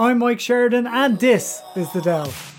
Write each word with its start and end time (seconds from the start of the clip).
I'm 0.00 0.16
Mike 0.16 0.40
Sheridan, 0.40 0.86
and 0.86 1.18
this 1.18 1.60
is 1.76 1.92
The 1.92 2.00
Delve. 2.00 2.56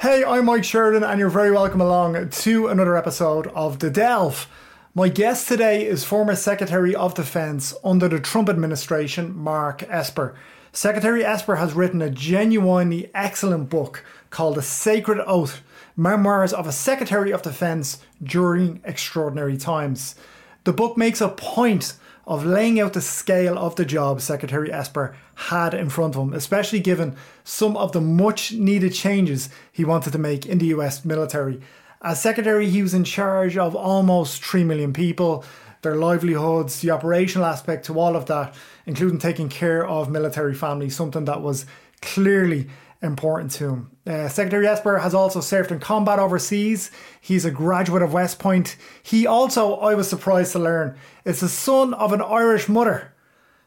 Hey, 0.00 0.22
I'm 0.22 0.44
Mike 0.44 0.64
Sheridan, 0.64 1.02
and 1.02 1.18
you're 1.18 1.30
very 1.30 1.50
welcome 1.50 1.80
along 1.80 2.28
to 2.28 2.66
another 2.66 2.94
episode 2.94 3.46
of 3.54 3.78
The 3.78 3.88
Delve. 3.88 4.46
My 4.92 5.08
guest 5.08 5.46
today 5.46 5.86
is 5.86 6.02
former 6.02 6.34
Secretary 6.34 6.96
of 6.96 7.14
Defense 7.14 7.72
under 7.84 8.08
the 8.08 8.18
Trump 8.18 8.48
administration, 8.48 9.36
Mark 9.36 9.84
Esper. 9.84 10.34
Secretary 10.72 11.24
Esper 11.24 11.54
has 11.56 11.74
written 11.74 12.02
a 12.02 12.10
genuinely 12.10 13.08
excellent 13.14 13.70
book 13.70 14.04
called 14.30 14.56
The 14.56 14.62
Sacred 14.62 15.22
Oath 15.24 15.62
Memoirs 15.96 16.52
of 16.52 16.66
a 16.66 16.72
Secretary 16.72 17.30
of 17.30 17.42
Defense 17.42 18.00
During 18.20 18.80
Extraordinary 18.82 19.56
Times. 19.56 20.16
The 20.64 20.72
book 20.72 20.96
makes 20.96 21.20
a 21.20 21.28
point 21.28 21.94
of 22.26 22.44
laying 22.44 22.80
out 22.80 22.94
the 22.94 23.00
scale 23.00 23.56
of 23.56 23.76
the 23.76 23.84
job 23.84 24.20
Secretary 24.20 24.72
Esper 24.72 25.16
had 25.36 25.72
in 25.72 25.88
front 25.88 26.16
of 26.16 26.22
him, 26.22 26.32
especially 26.32 26.80
given 26.80 27.14
some 27.44 27.76
of 27.76 27.92
the 27.92 28.00
much 28.00 28.52
needed 28.54 28.92
changes 28.92 29.50
he 29.70 29.84
wanted 29.84 30.12
to 30.14 30.18
make 30.18 30.46
in 30.46 30.58
the 30.58 30.66
US 30.66 31.04
military. 31.04 31.60
As 32.02 32.22
Secretary, 32.22 32.68
he 32.70 32.82
was 32.82 32.94
in 32.94 33.04
charge 33.04 33.58
of 33.58 33.76
almost 33.76 34.42
3 34.42 34.64
million 34.64 34.92
people, 34.92 35.44
their 35.82 35.96
livelihoods, 35.96 36.80
the 36.80 36.90
operational 36.90 37.46
aspect 37.46 37.84
to 37.86 37.98
all 37.98 38.16
of 38.16 38.26
that, 38.26 38.54
including 38.86 39.18
taking 39.18 39.50
care 39.50 39.86
of 39.86 40.10
military 40.10 40.54
families, 40.54 40.96
something 40.96 41.26
that 41.26 41.42
was 41.42 41.66
clearly 42.00 42.68
important 43.02 43.50
to 43.50 43.68
him. 43.68 43.90
Uh, 44.06 44.28
Secretary 44.28 44.66
Esper 44.66 44.98
has 44.98 45.14
also 45.14 45.40
served 45.40 45.70
in 45.70 45.78
combat 45.78 46.18
overseas. 46.18 46.90
He's 47.20 47.44
a 47.44 47.50
graduate 47.50 48.02
of 48.02 48.12
West 48.14 48.38
Point. 48.38 48.76
He 49.02 49.26
also, 49.26 49.76
I 49.76 49.94
was 49.94 50.08
surprised 50.08 50.52
to 50.52 50.58
learn, 50.58 50.96
is 51.24 51.40
the 51.40 51.48
son 51.48 51.92
of 51.94 52.12
an 52.12 52.22
Irish 52.22 52.68
mother. 52.68 53.12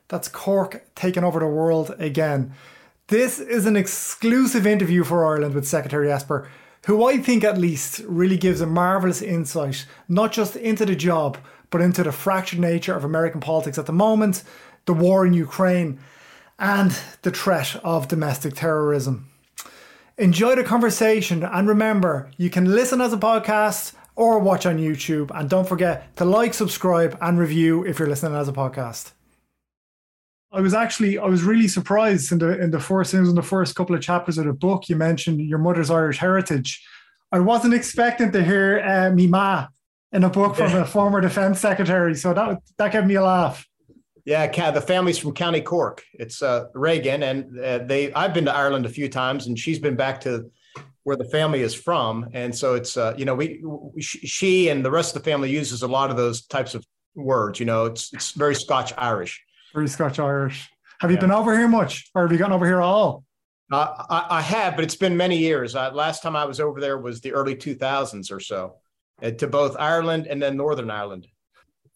That's 0.08 0.28
Cork 0.28 0.84
taking 0.96 1.24
over 1.24 1.40
the 1.40 1.48
world 1.48 1.96
again. 2.00 2.54
This 3.08 3.40
is 3.40 3.66
an 3.66 3.76
exclusive 3.76 4.66
interview 4.66 5.04
for 5.04 5.26
Ireland 5.26 5.56
with 5.56 5.68
Secretary 5.68 6.12
Esper, 6.12 6.48
who 6.86 7.06
I 7.06 7.18
think 7.18 7.44
at 7.44 7.58
least 7.58 8.02
really 8.08 8.38
gives 8.38 8.62
a 8.62 8.68
marvellous 8.68 9.22
insight, 9.22 9.86
not 10.08 10.32
just 10.32 10.56
into 10.56 10.86
the 10.86 10.96
job, 10.96 11.38
but 11.70 11.82
into 11.82 12.04
the 12.04 12.12
fractured 12.12 12.60
nature 12.60 12.96
of 12.96 13.04
American 13.04 13.42
politics 13.42 13.78
at 13.78 13.86
the 13.86 13.94
moment, 13.94 14.44
the 14.86 14.94
war 14.94 15.26
in 15.26 15.34
Ukraine, 15.34 16.00
and 16.60 16.98
the 17.22 17.32
threat 17.32 17.76
of 17.84 18.08
domestic 18.08 18.56
terrorism. 18.56 19.30
Enjoy 20.18 20.56
the 20.56 20.64
conversation 20.64 21.44
and 21.44 21.68
remember, 21.68 22.30
you 22.38 22.50
can 22.50 22.66
listen 22.66 23.02
as 23.02 23.14
a 23.14 23.18
podcast 23.18 23.94
or 24.16 24.40
watch 24.40 24.66
on 24.66 24.78
YouTube. 24.78 25.32
And 25.34 25.50
don't 25.50 25.68
forget 25.68 26.16
to 26.18 26.26
like, 26.26 26.54
subscribe, 26.54 27.18
and 27.22 27.40
review 27.40 27.84
if 27.84 28.00
you're 28.00 28.08
listening 28.08 28.38
as 28.38 28.48
a 28.48 28.54
podcast. 28.54 29.14
I 30.54 30.62
was 30.62 30.76
actually 30.76 31.18
I 31.18 31.26
was 31.26 31.44
really 31.44 31.68
surprised 31.68 32.32
in 32.32 32.38
the 32.38 32.62
in 32.62 32.70
the 32.70 32.80
first 32.80 33.16
in 33.16 33.34
the 33.34 33.42
first 33.42 33.76
couple 33.76 33.96
of 33.96 34.02
chapters 34.02 34.38
of 34.38 34.46
the 34.46 34.54
book 34.54 34.88
you 34.88 34.96
mentioned 34.96 35.42
your 35.42 35.58
mother's 35.58 35.90
Irish 35.90 36.20
heritage. 36.20 36.86
I 37.32 37.40
wasn't 37.40 37.74
expecting 37.74 38.32
to 38.32 38.44
hear 38.44 38.80
uh, 38.86 39.10
me 39.10 39.26
ma 39.26 39.68
in 40.12 40.24
a 40.24 40.30
book 40.30 40.56
from 40.56 40.76
a 40.76 40.86
former 40.86 41.22
defense 41.22 41.60
secretary, 41.60 42.14
so 42.14 42.34
that 42.36 42.60
that 42.78 42.92
gave 42.92 43.06
me 43.06 43.16
a 43.16 43.24
laugh. 43.24 43.68
Yeah, 44.26 44.72
the 44.72 44.80
family's 44.80 45.18
from 45.18 45.34
County 45.34 45.60
Cork. 45.60 46.04
It's 46.14 46.44
uh, 46.44 46.66
Reagan, 46.76 47.24
and 47.24 47.60
uh, 47.60 47.80
they. 47.80 48.14
I've 48.14 48.34
been 48.34 48.46
to 48.46 48.56
Ireland 48.56 48.86
a 48.86 48.90
few 48.90 49.10
times, 49.10 49.48
and 49.48 49.58
she's 49.58 49.80
been 49.80 49.96
back 49.96 50.22
to 50.22 50.52
where 51.02 51.18
the 51.18 51.26
family 51.26 51.62
is 51.62 51.74
from, 51.74 52.30
and 52.32 52.56
so 52.56 52.76
it's 52.76 52.96
uh, 52.96 53.16
you 53.18 53.26
know 53.26 53.34
we, 53.34 53.60
we 53.64 54.02
she 54.04 54.70
and 54.70 54.86
the 54.86 54.92
rest 54.92 55.16
of 55.16 55.24
the 55.24 55.30
family 55.30 55.50
uses 55.50 55.82
a 55.82 55.88
lot 55.88 56.12
of 56.12 56.16
those 56.16 56.46
types 56.46 56.76
of 56.76 56.86
words. 57.16 57.60
You 57.60 57.66
know, 57.66 57.86
it's 57.86 58.14
it's 58.14 58.32
very 58.32 58.54
Scotch 58.54 58.94
Irish. 58.98 59.44
Very 59.74 59.88
Scotch 59.88 60.20
Irish. 60.20 60.70
Have 61.00 61.12
you 61.12 61.18
been 61.18 61.32
over 61.32 61.58
here 61.58 61.68
much, 61.68 62.10
or 62.14 62.22
have 62.22 62.32
you 62.32 62.38
gotten 62.38 62.54
over 62.54 62.66
here 62.66 62.80
at 62.80 62.84
all? 62.84 63.26
Uh, 63.72 64.06
I, 64.10 64.38
I, 64.38 64.42
have, 64.42 64.76
but 64.76 64.86
it's 64.86 64.96
been 64.96 65.18
many 65.18 65.38
years. 65.38 65.76
Uh, 65.76 65.92
last 65.92 66.22
time 66.22 66.36
I 66.36 66.46
was 66.46 66.60
over 66.60 66.80
there 66.80 66.98
was 66.98 67.22
the 67.22 67.34
early 67.34 67.56
2000s 67.56 68.32
or 68.32 68.40
so, 68.40 68.76
uh, 69.22 69.32
to 69.32 69.48
both 69.48 69.76
Ireland 69.80 70.28
and 70.28 70.42
then 70.42 70.56
Northern 70.56 70.92
Ireland. 70.92 71.28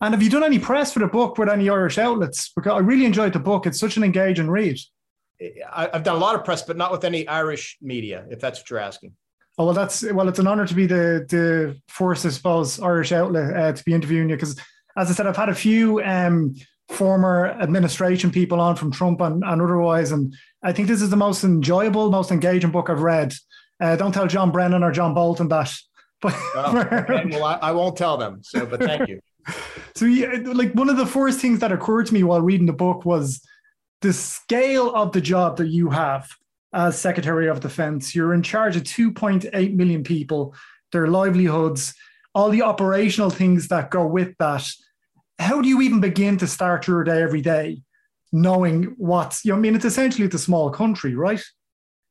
And 0.01 0.13
have 0.13 0.23
you 0.23 0.29
done 0.29 0.43
any 0.43 0.59
press 0.59 0.91
for 0.91 0.99
the 0.99 1.07
book 1.07 1.37
with 1.37 1.49
any 1.49 1.69
Irish 1.69 1.97
outlets? 1.97 2.51
Because 2.55 2.73
I 2.73 2.79
really 2.79 3.05
enjoyed 3.05 3.33
the 3.33 3.39
book. 3.39 3.67
It's 3.67 3.79
such 3.79 3.95
an 3.95 4.03
engaging 4.03 4.49
read. 4.49 4.79
I, 5.71 5.89
have 5.93 6.03
done 6.03 6.15
a 6.15 6.19
lot 6.19 6.35
of 6.35 6.43
press, 6.43 6.63
but 6.63 6.77
not 6.77 6.91
with 6.91 7.03
any 7.03 7.27
Irish 7.27 7.77
media, 7.81 8.25
if 8.29 8.39
that's 8.39 8.59
what 8.59 8.69
you're 8.71 8.79
asking. 8.79 9.13
Oh 9.59 9.65
well, 9.65 9.73
that's 9.73 10.03
well. 10.11 10.27
It's 10.29 10.39
an 10.39 10.47
honour 10.47 10.67
to 10.67 10.73
be 10.73 10.85
the 10.85 11.25
the 11.29 11.79
first, 11.87 12.25
I 12.25 12.29
suppose, 12.29 12.79
Irish 12.79 13.11
outlet 13.11 13.55
uh, 13.55 13.73
to 13.73 13.83
be 13.83 13.93
interviewing 13.93 14.29
you. 14.29 14.35
Because, 14.35 14.59
as 14.95 15.09
I 15.09 15.13
said, 15.13 15.25
I've 15.25 15.37
had 15.37 15.49
a 15.49 15.55
few 15.55 16.01
um, 16.03 16.53
former 16.89 17.47
administration 17.47 18.31
people 18.31 18.61
on 18.61 18.75
from 18.75 18.91
Trump 18.91 19.21
and, 19.21 19.43
and 19.43 19.61
otherwise, 19.61 20.11
and 20.11 20.33
I 20.63 20.73
think 20.73 20.87
this 20.87 21.01
is 21.01 21.09
the 21.09 21.17
most 21.17 21.43
enjoyable, 21.43 22.09
most 22.09 22.31
engaging 22.31 22.71
book 22.71 22.89
I've 22.89 23.01
read. 23.01 23.33
Uh, 23.79 23.95
don't 23.95 24.11
tell 24.11 24.27
John 24.27 24.51
Brennan 24.51 24.83
or 24.83 24.91
John 24.91 25.13
Bolton 25.13 25.47
that. 25.49 25.73
But 26.19 26.33
oh, 26.55 26.79
okay. 26.79 27.25
well, 27.29 27.43
I, 27.43 27.59
I, 27.61 27.71
won't 27.73 27.95
tell 27.95 28.17
them. 28.17 28.39
So, 28.41 28.65
but 28.65 28.79
thank 28.79 29.07
you. 29.07 29.19
so, 29.95 30.05
yeah, 30.05 30.31
like 30.45 30.73
one 30.73 30.89
of 30.89 30.97
the 30.97 31.05
first 31.05 31.39
things 31.39 31.59
that 31.59 31.71
occurred 31.71 32.07
to 32.07 32.13
me 32.15 32.23
while 32.23 32.41
reading 32.41 32.65
the 32.65 32.73
book 32.73 33.05
was 33.05 33.39
the 34.01 34.11
scale 34.11 34.95
of 34.95 35.11
the 35.11 35.21
job 35.21 35.57
that 35.57 35.67
you 35.67 35.91
have 35.91 36.27
as 36.73 36.99
Secretary 36.99 37.47
of 37.47 37.59
Defense. 37.59 38.15
You're 38.15 38.33
in 38.33 38.41
charge 38.41 38.75
of 38.75 38.81
2.8 38.81 39.75
million 39.75 40.03
people, 40.03 40.55
their 40.91 41.07
livelihoods, 41.07 41.93
all 42.33 42.49
the 42.49 42.63
operational 42.63 43.29
things 43.29 43.67
that 43.67 43.91
go 43.91 44.05
with 44.05 44.35
that. 44.39 44.67
How 45.39 45.61
do 45.61 45.69
you 45.69 45.81
even 45.81 45.99
begin 45.99 46.37
to 46.37 46.47
start 46.47 46.87
your 46.87 47.03
day 47.03 47.21
every 47.21 47.41
day, 47.41 47.81
knowing 48.31 48.95
what's? 48.97 49.45
You 49.45 49.51
know, 49.51 49.57
I 49.57 49.61
mean, 49.61 49.75
it's 49.75 49.85
essentially 49.85 50.27
a 50.27 50.37
small 50.37 50.69
country, 50.69 51.15
right? 51.15 51.43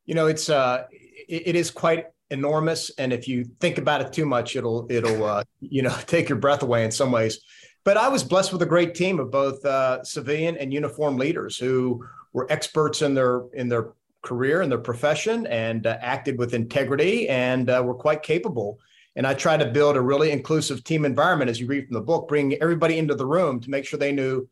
You 0.04 0.14
know, 0.14 0.26
it's 0.26 0.48
uh, 0.48 0.84
it, 0.90 1.48
it 1.48 1.56
is 1.56 1.70
quite 1.70 2.06
enormous, 2.30 2.90
and 2.98 3.12
if 3.12 3.28
you 3.28 3.44
think 3.60 3.78
about 3.78 4.00
it 4.00 4.12
too 4.12 4.26
much, 4.26 4.56
it'll 4.56 4.86
it'll 4.90 5.24
uh, 5.24 5.44
you 5.60 5.82
know 5.82 5.96
take 6.06 6.28
your 6.28 6.38
breath 6.38 6.62
away 6.62 6.84
in 6.84 6.90
some 6.90 7.10
ways. 7.10 7.40
But 7.84 7.96
I 7.96 8.08
was 8.08 8.24
blessed 8.24 8.52
with 8.52 8.62
a 8.62 8.66
great 8.66 8.94
team 8.94 9.20
of 9.20 9.30
both 9.30 9.64
uh, 9.64 10.02
civilian 10.02 10.56
and 10.56 10.72
uniform 10.72 11.16
leaders 11.16 11.56
who 11.56 12.04
were 12.32 12.50
experts 12.50 13.02
in 13.02 13.14
their 13.14 13.42
in 13.54 13.68
their 13.68 13.92
career 14.22 14.60
and 14.60 14.70
their 14.70 14.78
profession 14.78 15.46
and 15.46 15.86
uh, 15.86 15.96
acted 16.00 16.36
with 16.36 16.52
integrity 16.52 17.28
and 17.28 17.70
uh, 17.70 17.82
were 17.84 17.94
quite 17.94 18.22
capable. 18.22 18.80
And 19.16 19.26
I 19.26 19.34
tried 19.34 19.60
to 19.60 19.66
build 19.66 19.96
a 19.96 20.00
really 20.00 20.30
inclusive 20.30 20.84
team 20.84 21.04
environment, 21.06 21.50
as 21.50 21.58
you 21.58 21.66
read 21.66 21.86
from 21.86 21.94
the 21.94 22.00
book, 22.02 22.28
bring 22.28 22.54
everybody 22.60 22.98
into 22.98 23.14
the 23.14 23.26
room 23.26 23.60
to 23.60 23.70
make 23.70 23.86
sure 23.86 23.98
they 23.98 24.12
knew 24.12 24.46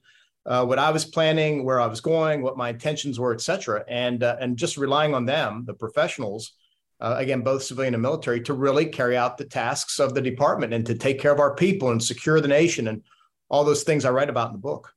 uh, 0.46 0.64
what 0.64 0.78
I 0.78 0.90
was 0.90 1.04
planning, 1.04 1.64
where 1.64 1.80
I 1.80 1.86
was 1.86 2.00
going, 2.00 2.42
what 2.42 2.56
my 2.56 2.70
intentions 2.70 3.20
were, 3.20 3.34
et 3.34 3.40
cetera, 3.42 3.84
and 3.88 4.22
uh, 4.22 4.36
and 4.40 4.56
just 4.56 4.76
relying 4.76 5.14
on 5.14 5.26
them, 5.26 5.64
the 5.66 5.74
professionals, 5.74 6.52
uh, 7.00 7.16
again, 7.18 7.42
both 7.42 7.62
civilian 7.62 7.94
and 7.94 8.02
military, 8.02 8.40
to 8.42 8.54
really 8.54 8.86
carry 8.86 9.16
out 9.16 9.36
the 9.36 9.44
tasks 9.44 10.00
of 10.00 10.14
the 10.14 10.20
department 10.20 10.72
and 10.72 10.86
to 10.86 10.94
take 10.94 11.20
care 11.20 11.32
of 11.32 11.40
our 11.40 11.54
people 11.54 11.90
and 11.90 12.02
secure 12.02 12.40
the 12.40 12.48
nation 12.48 12.88
and 12.88 13.02
all 13.50 13.64
those 13.64 13.84
things 13.84 14.04
I 14.04 14.10
write 14.10 14.30
about 14.30 14.48
in 14.48 14.54
the 14.54 14.58
book. 14.58 14.92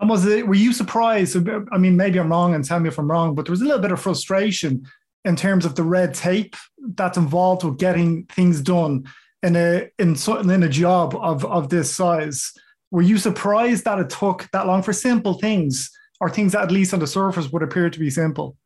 And 0.00 0.08
was 0.08 0.24
it, 0.24 0.46
were 0.46 0.54
you 0.54 0.72
surprised? 0.72 1.36
I 1.72 1.78
mean, 1.78 1.96
maybe 1.96 2.18
I'm 2.18 2.30
wrong 2.30 2.54
and 2.54 2.64
tell 2.64 2.80
me 2.80 2.88
if 2.88 2.98
I'm 2.98 3.10
wrong, 3.10 3.34
but 3.34 3.44
there 3.44 3.52
was 3.52 3.60
a 3.60 3.66
little 3.66 3.82
bit 3.82 3.92
of 3.92 4.00
frustration 4.00 4.86
in 5.24 5.36
terms 5.36 5.64
of 5.64 5.74
the 5.74 5.82
red 5.82 6.14
tape 6.14 6.56
that's 6.94 7.18
involved 7.18 7.64
with 7.64 7.78
getting 7.78 8.24
things 8.26 8.60
done 8.60 9.04
in 9.42 9.56
a 9.56 9.88
in, 9.98 10.16
in 10.50 10.62
a 10.62 10.68
job 10.68 11.16
of, 11.16 11.44
of 11.44 11.68
this 11.68 11.94
size. 11.94 12.52
Were 12.90 13.02
you 13.02 13.18
surprised 13.18 13.84
that 13.84 13.98
it 13.98 14.10
took 14.10 14.48
that 14.52 14.66
long 14.66 14.82
for 14.82 14.92
simple 14.92 15.34
things 15.34 15.90
or 16.20 16.28
things 16.28 16.52
that 16.52 16.62
at 16.62 16.72
least 16.72 16.92
on 16.92 17.00
the 17.00 17.06
surface 17.06 17.50
would 17.50 17.62
appear 17.62 17.88
to 17.88 17.98
be 17.98 18.10
simple? 18.10 18.56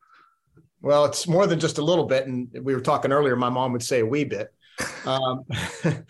Well, 0.81 1.05
it's 1.05 1.27
more 1.27 1.47
than 1.47 1.59
just 1.59 1.77
a 1.77 1.83
little 1.83 2.05
bit. 2.05 2.27
And 2.27 2.49
we 2.61 2.73
were 2.73 2.81
talking 2.81 3.11
earlier, 3.11 3.35
my 3.35 3.49
mom 3.49 3.71
would 3.73 3.83
say 3.83 3.99
a 3.99 4.05
wee 4.05 4.23
bit. 4.23 4.53
Um, 5.05 5.45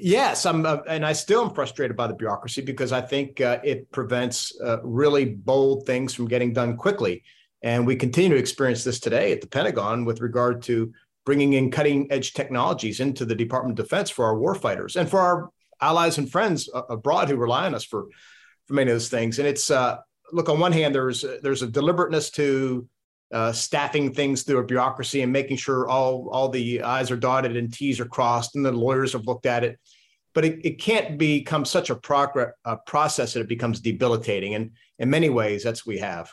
Yes, 0.00 0.46
I'm, 0.46 0.66
uh, 0.66 0.78
and 0.88 1.04
I 1.04 1.12
still 1.12 1.44
am 1.44 1.54
frustrated 1.54 1.96
by 1.96 2.06
the 2.06 2.14
bureaucracy 2.14 2.60
because 2.60 2.92
I 2.92 3.00
think 3.00 3.40
uh, 3.40 3.60
it 3.64 3.90
prevents 3.92 4.58
uh, 4.60 4.78
really 4.82 5.24
bold 5.24 5.86
things 5.86 6.14
from 6.14 6.28
getting 6.28 6.52
done 6.52 6.76
quickly. 6.76 7.22
And 7.62 7.86
we 7.86 7.96
continue 7.96 8.30
to 8.30 8.36
experience 8.36 8.84
this 8.84 9.00
today 9.00 9.32
at 9.32 9.40
the 9.40 9.48
Pentagon 9.48 10.04
with 10.04 10.20
regard 10.20 10.62
to 10.64 10.92
bringing 11.24 11.54
in 11.54 11.70
cutting 11.70 12.06
edge 12.12 12.34
technologies 12.34 13.00
into 13.00 13.24
the 13.24 13.34
Department 13.34 13.78
of 13.78 13.84
Defense 13.84 14.10
for 14.10 14.24
our 14.24 14.36
warfighters 14.36 14.96
and 14.96 15.08
for 15.10 15.20
our 15.20 15.50
allies 15.80 16.18
and 16.18 16.30
friends 16.30 16.68
abroad 16.88 17.28
who 17.28 17.36
rely 17.36 17.66
on 17.66 17.74
us 17.74 17.84
for, 17.84 18.06
for 18.66 18.74
many 18.74 18.90
of 18.90 18.94
those 18.94 19.08
things. 19.08 19.38
And 19.38 19.48
it's 19.48 19.70
uh, 19.70 19.98
look 20.32 20.48
on 20.48 20.60
one 20.60 20.72
hand, 20.72 20.94
there's 20.94 21.24
there's 21.42 21.62
a 21.62 21.66
deliberateness 21.66 22.30
to 22.32 22.88
uh, 23.32 23.52
staffing 23.52 24.14
things 24.14 24.42
through 24.42 24.58
a 24.58 24.64
bureaucracy 24.64 25.22
and 25.22 25.32
making 25.32 25.56
sure 25.56 25.88
all 25.88 26.28
all 26.30 26.48
the 26.48 26.82
I's 26.82 27.10
are 27.10 27.16
dotted 27.16 27.56
and 27.56 27.72
T's 27.72 27.98
are 27.98 28.06
crossed, 28.06 28.54
and 28.54 28.64
the 28.64 28.70
lawyers 28.70 29.12
have 29.12 29.26
looked 29.26 29.46
at 29.46 29.64
it. 29.64 29.78
but 30.36 30.44
it, 30.44 30.60
it 30.66 30.78
can't 30.78 31.16
become 31.16 31.64
such 31.64 31.88
a 31.88 31.96
process 31.96 33.32
that 33.32 33.40
it 33.40 33.48
becomes 33.48 33.80
debilitating. 33.80 34.54
And 34.54 34.72
in 34.98 35.08
many 35.08 35.30
ways, 35.30 35.64
that's 35.64 35.86
what 35.86 35.94
we 35.94 35.98
have. 36.00 36.30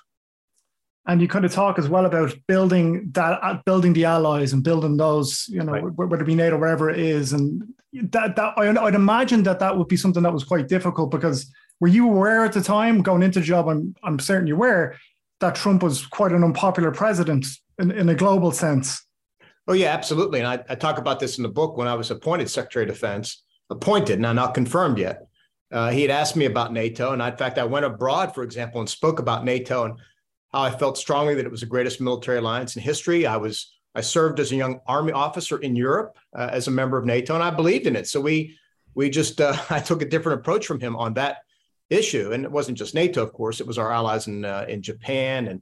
And 1.05 1.21
you 1.21 1.27
kind 1.27 1.43
of 1.43 1.51
talk 1.51 1.77
as 1.77 1.89
well 1.89 2.05
about 2.05 2.33
building 2.47 3.09
that, 3.11 3.39
uh, 3.43 3.59
building 3.65 3.91
the 3.91 4.05
allies 4.05 4.53
and 4.53 4.63
building 4.63 4.95
those, 4.95 5.45
you 5.49 5.61
know, 5.61 5.73
right. 5.73 5.83
whether 5.83 6.23
it 6.23 6.25
be 6.25 6.35
NATO, 6.35 6.57
wherever 6.57 6.89
it 6.89 6.97
is. 6.97 7.33
And 7.33 7.61
that, 7.93 8.37
that 8.37 8.53
I, 8.57 8.69
I'd 8.69 8.95
imagine 8.95 9.43
that 9.43 9.59
that 9.59 9.77
would 9.77 9.89
be 9.89 9.97
something 9.97 10.23
that 10.23 10.31
was 10.31 10.45
quite 10.45 10.69
difficult 10.69 11.11
because 11.11 11.51
were 11.81 11.89
you 11.89 12.07
aware 12.09 12.45
at 12.45 12.53
the 12.53 12.61
time 12.61 13.01
going 13.01 13.21
into 13.21 13.39
the 13.39 13.45
job? 13.45 13.67
I'm, 13.67 13.93
I'm 14.03 14.17
certain 14.17 14.47
you 14.47 14.55
were 14.55 14.95
that 15.41 15.55
Trump 15.55 15.83
was 15.83 16.05
quite 16.05 16.31
an 16.31 16.43
unpopular 16.43 16.91
president 16.91 17.45
in, 17.79 17.91
in 17.91 18.07
a 18.07 18.15
global 18.15 18.51
sense. 18.51 19.05
Oh 19.67 19.73
yeah, 19.73 19.89
absolutely. 19.93 20.39
And 20.39 20.47
I, 20.47 20.63
I 20.69 20.75
talk 20.75 20.97
about 20.97 21.19
this 21.19 21.37
in 21.37 21.43
the 21.43 21.49
book 21.49 21.75
when 21.75 21.87
I 21.87 21.95
was 21.95 22.11
appointed 22.11 22.49
Secretary 22.49 22.85
of 22.85 22.91
Defense 22.91 23.43
appointed, 23.69 24.19
now 24.19 24.33
not 24.33 24.53
confirmed 24.53 24.97
yet. 24.97 25.27
Uh, 25.71 25.89
he 25.89 26.03
had 26.03 26.11
asked 26.11 26.35
me 26.35 26.45
about 26.45 26.71
NATO, 26.71 27.13
and 27.13 27.23
I, 27.23 27.29
in 27.29 27.37
fact, 27.37 27.57
I 27.57 27.63
went 27.63 27.85
abroad, 27.85 28.35
for 28.35 28.43
example, 28.43 28.79
and 28.79 28.89
spoke 28.89 29.19
about 29.19 29.43
NATO 29.43 29.85
and 29.85 29.99
how 30.53 30.61
I 30.61 30.69
felt 30.69 30.97
strongly 30.97 31.35
that 31.35 31.45
it 31.45 31.51
was 31.51 31.61
the 31.61 31.65
greatest 31.65 31.99
military 31.99 32.37
alliance 32.37 32.75
in 32.75 32.81
history. 32.81 33.25
I 33.25 33.37
was 33.37 33.73
I 33.95 34.01
served 34.01 34.39
as 34.39 34.51
a 34.51 34.55
young 34.55 34.79
army 34.87 35.11
officer 35.11 35.57
in 35.59 35.75
Europe 35.75 36.17
uh, 36.35 36.49
as 36.51 36.67
a 36.67 36.71
member 36.71 36.97
of 36.97 37.05
NATO, 37.05 37.33
and 37.35 37.43
I 37.43 37.51
believed 37.51 37.87
in 37.87 37.95
it. 37.95 38.07
So 38.07 38.21
we 38.21 38.57
we 38.95 39.09
just 39.09 39.41
uh, 39.41 39.55
I 39.69 39.79
took 39.79 40.01
a 40.01 40.09
different 40.09 40.39
approach 40.39 40.65
from 40.65 40.79
him 40.79 40.95
on 40.95 41.13
that 41.15 41.37
issue, 41.89 42.31
and 42.31 42.45
it 42.45 42.51
wasn't 42.51 42.77
just 42.77 42.95
NATO, 42.95 43.21
of 43.21 43.33
course. 43.33 43.59
It 43.59 43.67
was 43.67 43.77
our 43.77 43.91
allies 43.91 44.27
in 44.27 44.45
uh, 44.45 44.65
in 44.67 44.81
Japan 44.81 45.47
and 45.47 45.61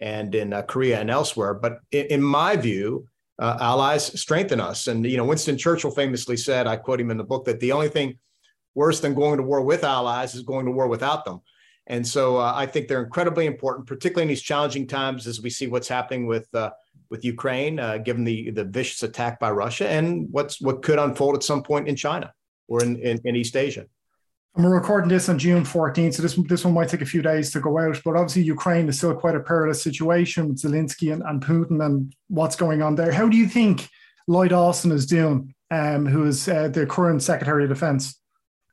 and 0.00 0.34
in 0.34 0.52
uh, 0.52 0.62
Korea 0.62 1.00
and 1.00 1.10
elsewhere. 1.10 1.54
But 1.54 1.80
in, 1.90 2.06
in 2.06 2.22
my 2.22 2.56
view, 2.56 3.08
uh, 3.38 3.58
allies 3.60 4.20
strengthen 4.20 4.60
us. 4.60 4.86
And 4.86 5.04
you 5.04 5.16
know, 5.16 5.24
Winston 5.24 5.58
Churchill 5.58 5.90
famously 5.90 6.36
said, 6.36 6.66
I 6.66 6.76
quote 6.76 7.00
him 7.00 7.10
in 7.10 7.16
the 7.16 7.24
book, 7.24 7.44
that 7.46 7.60
the 7.60 7.72
only 7.72 7.88
thing 7.88 8.18
worse 8.74 9.00
than 9.00 9.14
going 9.14 9.38
to 9.38 9.42
war 9.42 9.62
with 9.62 9.84
allies 9.84 10.34
is 10.34 10.42
going 10.42 10.66
to 10.66 10.72
war 10.72 10.88
without 10.88 11.24
them. 11.24 11.40
And 11.88 12.06
so 12.06 12.36
uh, 12.36 12.52
I 12.54 12.66
think 12.66 12.86
they're 12.86 13.02
incredibly 13.02 13.46
important, 13.46 13.86
particularly 13.86 14.22
in 14.22 14.28
these 14.28 14.42
challenging 14.42 14.86
times 14.86 15.26
as 15.26 15.40
we 15.40 15.50
see 15.50 15.66
what's 15.66 15.88
happening 15.88 16.26
with 16.26 16.46
uh, 16.54 16.70
with 17.10 17.24
Ukraine, 17.24 17.80
uh, 17.80 17.96
given 17.96 18.24
the 18.24 18.50
the 18.50 18.64
vicious 18.64 19.02
attack 19.02 19.40
by 19.40 19.50
Russia, 19.50 19.88
and 19.88 20.28
what's 20.30 20.60
what 20.60 20.82
could 20.82 20.98
unfold 20.98 21.34
at 21.34 21.42
some 21.42 21.62
point 21.62 21.88
in 21.88 21.96
China 21.96 22.32
or 22.68 22.84
in, 22.84 22.96
in, 22.96 23.18
in 23.24 23.34
East 23.34 23.56
Asia. 23.56 23.86
And 24.54 24.64
we're 24.64 24.74
recording 24.74 25.08
this 25.08 25.30
on 25.30 25.38
June 25.38 25.64
14th, 25.64 26.14
so 26.14 26.22
this 26.22 26.34
this 26.34 26.64
one 26.64 26.74
might 26.74 26.90
take 26.90 27.00
a 27.00 27.06
few 27.06 27.22
days 27.22 27.50
to 27.52 27.60
go 27.60 27.78
out. 27.78 28.00
But 28.04 28.16
obviously, 28.16 28.42
Ukraine 28.42 28.88
is 28.88 28.98
still 28.98 29.14
quite 29.14 29.34
a 29.34 29.40
perilous 29.40 29.82
situation 29.82 30.48
with 30.48 30.60
Zelensky 30.60 31.12
and, 31.12 31.22
and 31.22 31.42
Putin 31.42 31.84
and 31.84 32.14
what's 32.28 32.56
going 32.56 32.82
on 32.82 32.96
there. 32.96 33.12
How 33.12 33.28
do 33.28 33.36
you 33.38 33.48
think 33.48 33.88
Lloyd 34.26 34.52
Austin 34.52 34.92
is 34.92 35.06
doing, 35.06 35.54
um, 35.70 36.04
who 36.04 36.26
is 36.26 36.46
uh, 36.48 36.68
the 36.68 36.84
current 36.84 37.22
Secretary 37.22 37.64
of 37.64 37.70
Defense? 37.70 38.20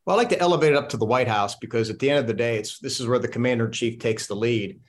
Well, 0.06 0.16
I 0.16 0.20
like 0.20 0.30
to 0.30 0.40
elevate 0.40 0.74
it 0.74 0.78
up 0.78 0.90
to 0.90 0.98
the 0.98 1.06
White 1.06 1.28
House 1.28 1.56
because 1.56 1.90
at 1.90 1.98
the 1.98 2.10
end 2.10 2.20
of 2.20 2.28
the 2.28 2.34
day, 2.34 2.58
it's 2.58 2.78
this 2.80 3.00
is 3.00 3.08
where 3.08 3.18
the 3.18 3.28
commander 3.28 3.66
in 3.66 3.72
chief 3.72 3.98
takes 3.98 4.28
the 4.28 4.36
lead. 4.36 4.80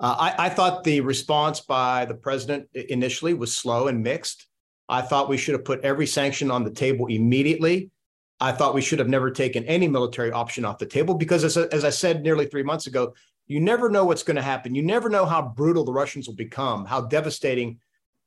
Uh, 0.00 0.16
I, 0.18 0.46
I 0.46 0.48
thought 0.48 0.82
the 0.82 1.00
response 1.00 1.60
by 1.60 2.04
the 2.04 2.14
president 2.14 2.68
initially 2.74 3.34
was 3.34 3.56
slow 3.56 3.86
and 3.86 4.02
mixed. 4.02 4.48
I 4.88 5.02
thought 5.02 5.28
we 5.28 5.36
should 5.38 5.54
have 5.54 5.64
put 5.64 5.84
every 5.84 6.06
sanction 6.06 6.50
on 6.50 6.64
the 6.64 6.72
table 6.72 7.06
immediately. 7.06 7.90
I 8.40 8.50
thought 8.50 8.74
we 8.74 8.82
should 8.82 8.98
have 8.98 9.08
never 9.08 9.30
taken 9.30 9.64
any 9.64 9.86
military 9.86 10.32
option 10.32 10.64
off 10.64 10.78
the 10.78 10.86
table 10.86 11.14
because, 11.14 11.44
as, 11.44 11.56
as 11.56 11.84
I 11.84 11.90
said 11.90 12.22
nearly 12.22 12.46
three 12.46 12.64
months 12.64 12.88
ago, 12.88 13.14
you 13.46 13.60
never 13.60 13.88
know 13.88 14.04
what's 14.04 14.24
going 14.24 14.36
to 14.36 14.42
happen. 14.42 14.74
You 14.74 14.82
never 14.82 15.08
know 15.08 15.24
how 15.24 15.40
brutal 15.40 15.84
the 15.84 15.92
Russians 15.92 16.26
will 16.26 16.34
become, 16.34 16.84
how 16.84 17.02
devastating 17.02 17.78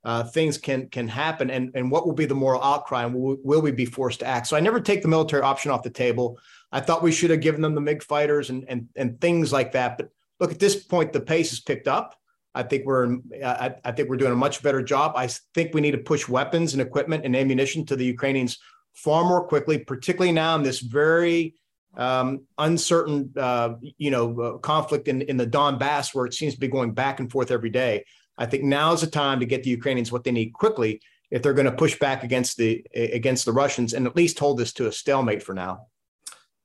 uh, 0.08 0.24
things 0.24 0.56
can 0.56 0.88
can 0.88 1.06
happen, 1.06 1.50
and, 1.50 1.70
and 1.74 1.90
what 1.90 2.06
will 2.06 2.14
be 2.14 2.24
the 2.24 2.34
moral 2.34 2.62
outcry, 2.62 3.04
and 3.04 3.14
will, 3.14 3.36
will 3.44 3.60
we 3.60 3.70
be 3.70 3.84
forced 3.84 4.20
to 4.20 4.26
act? 4.26 4.46
So 4.46 4.56
I 4.56 4.60
never 4.60 4.80
take 4.80 5.02
the 5.02 5.08
military 5.08 5.42
option 5.42 5.70
off 5.70 5.82
the 5.82 5.90
table. 5.90 6.38
I 6.72 6.80
thought 6.80 7.02
we 7.02 7.12
should 7.12 7.28
have 7.28 7.42
given 7.42 7.60
them 7.60 7.74
the 7.74 7.82
MiG 7.82 8.02
fighters 8.02 8.48
and 8.48 8.64
and 8.68 8.88
and 8.96 9.20
things 9.20 9.52
like 9.52 9.72
that. 9.72 9.98
But 9.98 10.08
look, 10.40 10.50
at 10.50 10.58
this 10.58 10.76
point, 10.82 11.12
the 11.12 11.20
pace 11.20 11.50
has 11.50 11.60
picked 11.60 11.88
up. 11.88 12.16
I 12.54 12.62
think 12.62 12.86
we're 12.86 13.18
I, 13.44 13.74
I 13.84 13.92
think 13.92 14.08
we're 14.08 14.16
doing 14.16 14.32
a 14.32 14.44
much 14.46 14.62
better 14.62 14.82
job. 14.82 15.12
I 15.14 15.28
think 15.54 15.74
we 15.74 15.82
need 15.82 15.96
to 15.98 15.98
push 15.98 16.26
weapons 16.26 16.72
and 16.72 16.80
equipment 16.80 17.26
and 17.26 17.36
ammunition 17.36 17.84
to 17.86 17.96
the 17.96 18.06
Ukrainians 18.06 18.56
far 18.94 19.24
more 19.24 19.46
quickly, 19.46 19.76
particularly 19.78 20.32
now 20.32 20.56
in 20.56 20.62
this 20.62 20.80
very 20.80 21.54
um, 21.98 22.46
uncertain, 22.56 23.30
uh, 23.36 23.74
you 23.98 24.10
know, 24.10 24.40
uh, 24.40 24.58
conflict 24.58 25.06
in, 25.08 25.20
in 25.22 25.36
the 25.36 25.46
Donbass, 25.46 26.14
where 26.14 26.24
it 26.24 26.32
seems 26.32 26.54
to 26.54 26.60
be 26.60 26.68
going 26.68 26.92
back 26.92 27.20
and 27.20 27.30
forth 27.30 27.50
every 27.50 27.70
day. 27.70 28.04
I 28.38 28.46
think 28.46 28.64
now 28.64 28.92
is 28.92 29.00
the 29.00 29.08
time 29.08 29.40
to 29.40 29.46
get 29.46 29.62
the 29.62 29.70
Ukrainians 29.70 30.12
what 30.12 30.24
they 30.24 30.30
need 30.30 30.52
quickly 30.52 31.00
if 31.30 31.42
they're 31.42 31.54
going 31.54 31.70
to 31.70 31.72
push 31.72 31.98
back 31.98 32.22
against 32.22 32.56
the 32.56 32.84
against 32.94 33.44
the 33.44 33.52
Russians 33.52 33.92
and 33.92 34.06
at 34.06 34.16
least 34.16 34.38
hold 34.38 34.58
this 34.58 34.72
to 34.74 34.86
a 34.86 34.92
stalemate 34.92 35.42
for 35.42 35.54
now. 35.54 35.86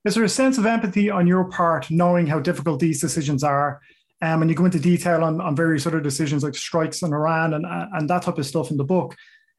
Is 0.04 0.14
there 0.14 0.24
a 0.24 0.28
sense 0.28 0.58
of 0.58 0.66
empathy 0.66 1.10
on 1.10 1.26
your 1.26 1.44
part, 1.44 1.90
knowing 1.90 2.26
how 2.26 2.38
difficult 2.38 2.80
these 2.80 3.00
decisions 3.00 3.42
are? 3.42 3.80
Um, 4.22 4.42
and 4.42 4.50
you 4.50 4.56
go 4.56 4.64
into 4.64 4.78
detail 4.78 5.24
on, 5.24 5.40
on 5.40 5.56
various 5.56 5.86
other 5.86 6.00
decisions 6.00 6.44
like 6.44 6.54
strikes 6.54 7.02
in 7.02 7.12
Iran 7.12 7.54
and, 7.54 7.66
and 7.66 8.08
that 8.08 8.22
type 8.22 8.38
of 8.38 8.46
stuff 8.46 8.70
in 8.70 8.76
the 8.76 8.84
book 8.84 9.14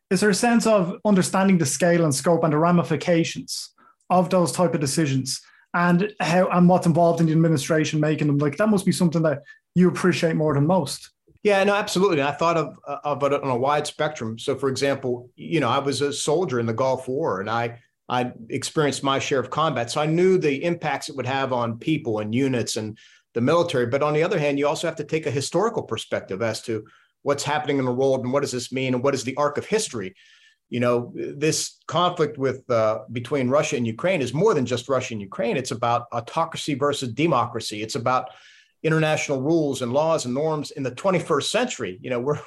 is 0.10 0.22
there 0.22 0.30
a 0.30 0.36
sense 0.36 0.68
of 0.68 0.96
understanding 1.04 1.58
the 1.58 1.66
scale 1.66 2.04
and 2.04 2.14
scope 2.14 2.44
and 2.44 2.54
the 2.54 2.58
ramifications 2.58 3.74
of 4.10 4.30
those 4.30 4.52
type 4.52 4.74
of 4.74 4.82
decisions 4.82 5.42
and 5.74 6.14
how 6.20 6.48
and 6.50 6.70
what's 6.70 6.86
involved 6.86 7.20
in 7.20 7.26
the 7.26 7.32
administration 7.32 8.00
making 8.00 8.28
them 8.28 8.38
like 8.38 8.58
that 8.58 8.70
must 8.70 8.86
be 8.86 8.92
something 8.92 9.24
that 9.24 9.42
you 9.74 9.90
appreciate 9.90 10.36
more 10.36 10.54
than 10.54 10.68
most 10.68 11.12
yeah 11.46 11.64
no 11.64 11.76
absolutely. 11.76 12.24
I 12.24 12.32
thought 12.32 12.58
of, 12.58 12.80
of 13.04 13.22
it 13.22 13.32
on 13.32 13.52
a 13.52 13.56
wide 13.56 13.86
spectrum. 13.86 14.40
So 14.40 14.56
for 14.56 14.68
example 14.68 15.30
you 15.36 15.60
know 15.60 15.70
i 15.70 15.78
was 15.78 16.02
a 16.02 16.12
soldier 16.12 16.60
in 16.60 16.66
the 16.66 16.74
gulf 16.74 17.08
war 17.08 17.40
and 17.40 17.50
i 17.50 17.80
i 18.10 18.32
experienced 18.50 19.04
my 19.04 19.20
share 19.20 19.40
of 19.40 19.52
combat. 19.52 19.92
So 19.92 20.02
i 20.02 20.08
knew 20.08 20.40
the 20.40 20.64
impacts 20.64 21.08
it 21.08 21.16
would 21.16 21.28
have 21.28 21.54
on 21.54 21.78
people 21.78 22.20
and 22.20 22.34
units 22.34 22.78
and 22.78 22.98
the 23.36 23.42
military. 23.42 23.86
But 23.86 24.02
on 24.02 24.14
the 24.14 24.24
other 24.24 24.40
hand 24.40 24.58
you 24.58 24.68
also 24.68 24.88
have 24.88 24.96
to 24.98 25.04
take 25.04 25.28
a 25.28 25.32
historical 25.40 25.84
perspective 25.84 26.42
as 26.42 26.64
to 26.64 26.84
what's 27.22 27.44
happening 27.44 27.78
in 27.78 27.86
the 27.86 27.94
world 27.94 28.24
and 28.24 28.34
what 28.34 28.42
does 28.42 28.52
this 28.52 28.72
mean 28.72 28.96
and 28.96 29.04
what 29.04 29.14
is 29.14 29.24
the 29.24 29.38
arc 29.38 29.60
of 29.60 29.68
history? 29.68 30.16
You 30.70 30.80
know 30.80 31.14
this 31.16 31.78
conflict 31.86 32.40
with 32.40 32.68
uh, 32.72 33.02
between 33.12 33.50
russia 33.50 33.76
and 33.78 33.86
ukraine 33.86 34.24
is 34.24 34.34
more 34.34 34.56
than 34.56 34.66
just 34.66 34.90
russia 34.90 35.14
and 35.14 35.22
ukraine. 35.22 35.58
It's 35.58 35.70
about 35.80 36.08
autocracy 36.12 36.74
versus 36.74 37.14
democracy. 37.14 37.84
It's 37.84 37.94
about 38.04 38.32
international 38.86 39.42
rules 39.42 39.82
and 39.82 39.92
laws 39.92 40.26
and 40.26 40.34
norms 40.34 40.72
in 40.72 40.84
the 40.84 40.92
21st 40.92 41.50
century 41.50 42.00
you 42.02 42.10
know 42.10 42.20
we're 42.20 42.40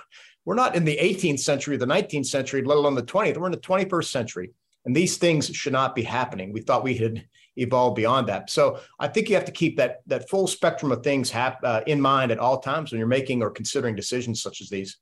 we're 0.45 0.55
not 0.55 0.75
in 0.75 0.85
the 0.85 0.97
18th 0.97 1.41
century 1.41 1.77
the 1.77 1.87
19th 1.87 2.27
century 2.27 2.63
let 2.63 2.79
alone 2.79 2.95
the 2.95 3.03
20th 3.03 3.37
we're 3.37 3.47
in 3.47 3.53
the 3.53 3.59
21st 3.59 4.07
century 4.07 4.51
and 4.87 4.95
these 4.97 5.19
things 5.19 5.49
should 5.49 5.73
not 5.73 5.95
be 5.95 6.03
happening 6.03 6.53
we 6.53 6.61
thought 6.61 6.85
we 6.85 6.97
had 6.97 7.25
evolved 7.59 7.97
beyond 7.97 8.29
that. 8.29 8.51
So 8.51 8.81
I 8.99 9.09
think 9.09 9.29
you 9.29 9.35
have 9.35 9.45
to 9.45 9.53
keep 9.53 9.77
that 9.77 9.99
that 10.07 10.29
full 10.29 10.47
spectrum 10.47 10.93
of 10.93 11.03
things 11.03 11.31
hap, 11.31 11.59
uh, 11.63 11.83
in 11.87 12.01
mind 12.01 12.31
at 12.31 12.39
all 12.39 12.61
times 12.61 12.91
when 12.91 12.99
you're 12.99 13.09
making 13.09 13.43
or 13.43 13.51
considering 13.51 13.95
decisions 13.95 14.43
such 14.43 14.61
as 14.61 14.69
these. 14.69 14.97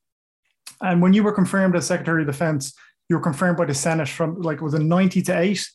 And 0.81 1.01
when 1.01 1.13
you 1.13 1.23
were 1.23 1.33
confirmed 1.33 1.77
as 1.77 1.87
Secretary 1.87 2.23
of 2.23 2.27
Defense, 2.27 2.75
you 3.09 3.17
were 3.17 3.23
confirmed 3.23 3.57
by 3.57 3.67
the 3.67 3.75
Senate 3.75 4.09
from 4.09 4.41
like 4.41 4.61
was 4.61 4.75
it 4.75 4.83
90 4.83 5.23
to 5.23 5.39
8? 5.39 5.71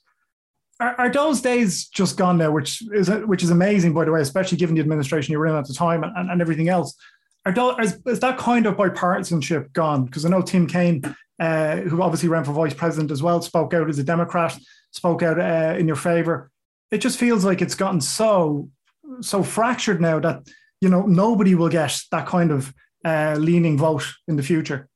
Are, 0.82 0.96
are 1.00 1.10
those 1.10 1.42
days 1.42 1.88
just 1.88 2.18
gone 2.18 2.38
now, 2.38 2.52
which 2.52 2.82
is 2.92 3.10
which 3.10 3.44
is 3.44 3.52
amazing, 3.52 3.94
by 3.94 4.04
the 4.04 4.12
way, 4.12 4.22
especially 4.22 4.58
given 4.58 4.76
the 4.76 4.82
administration 4.82 5.32
you 5.32 5.40
were 5.40 5.48
in 5.48 5.56
at 5.56 5.68
the 5.68 5.74
time 5.74 6.04
and, 6.04 6.30
and 6.30 6.42
everything 6.42 6.68
else. 6.68 6.96
Are 7.46 7.54
those, 7.54 7.76
is, 7.80 8.00
is 8.06 8.20
that 8.20 8.38
kind 8.38 8.66
of 8.66 8.76
bipartisanship 8.76 9.72
gone? 9.74 10.06
Because 10.06 10.26
I 10.26 10.30
know 10.30 10.42
Tim 10.42 10.68
Kaine, 10.68 11.02
uh, 11.40 11.78
who 11.78 12.02
obviously 12.02 12.30
ran 12.30 12.44
for 12.44 12.52
vice 12.52 12.74
president 12.74 13.12
as 13.12 13.24
well, 13.24 13.42
spoke 13.42 13.74
out 13.74 13.90
as 13.90 13.98
a 13.98 14.04
Democrat, 14.04 14.58
spoke 14.92 15.24
out 15.24 15.40
uh, 15.40 15.76
in 15.78 15.88
your 15.88 15.96
favor 15.96 16.52
it 16.92 17.00
just 17.00 17.18
feels 17.18 17.44
like 17.44 17.62
it's 17.62 17.76
gotten 17.76 18.02
so 18.02 18.70
so 19.22 19.44
fractured 19.44 20.00
now 20.00 20.20
that 20.20 20.48
you 20.82 20.90
know 20.90 21.04
nobody 21.04 21.56
will 21.56 21.70
get 21.70 22.00
that 22.12 22.28
kind 22.28 22.52
of 22.52 22.74
uh, 23.04 23.36
leaning 23.40 23.78
vote 23.78 24.06
in 24.28 24.36
the 24.36 24.44
future. 24.44 24.88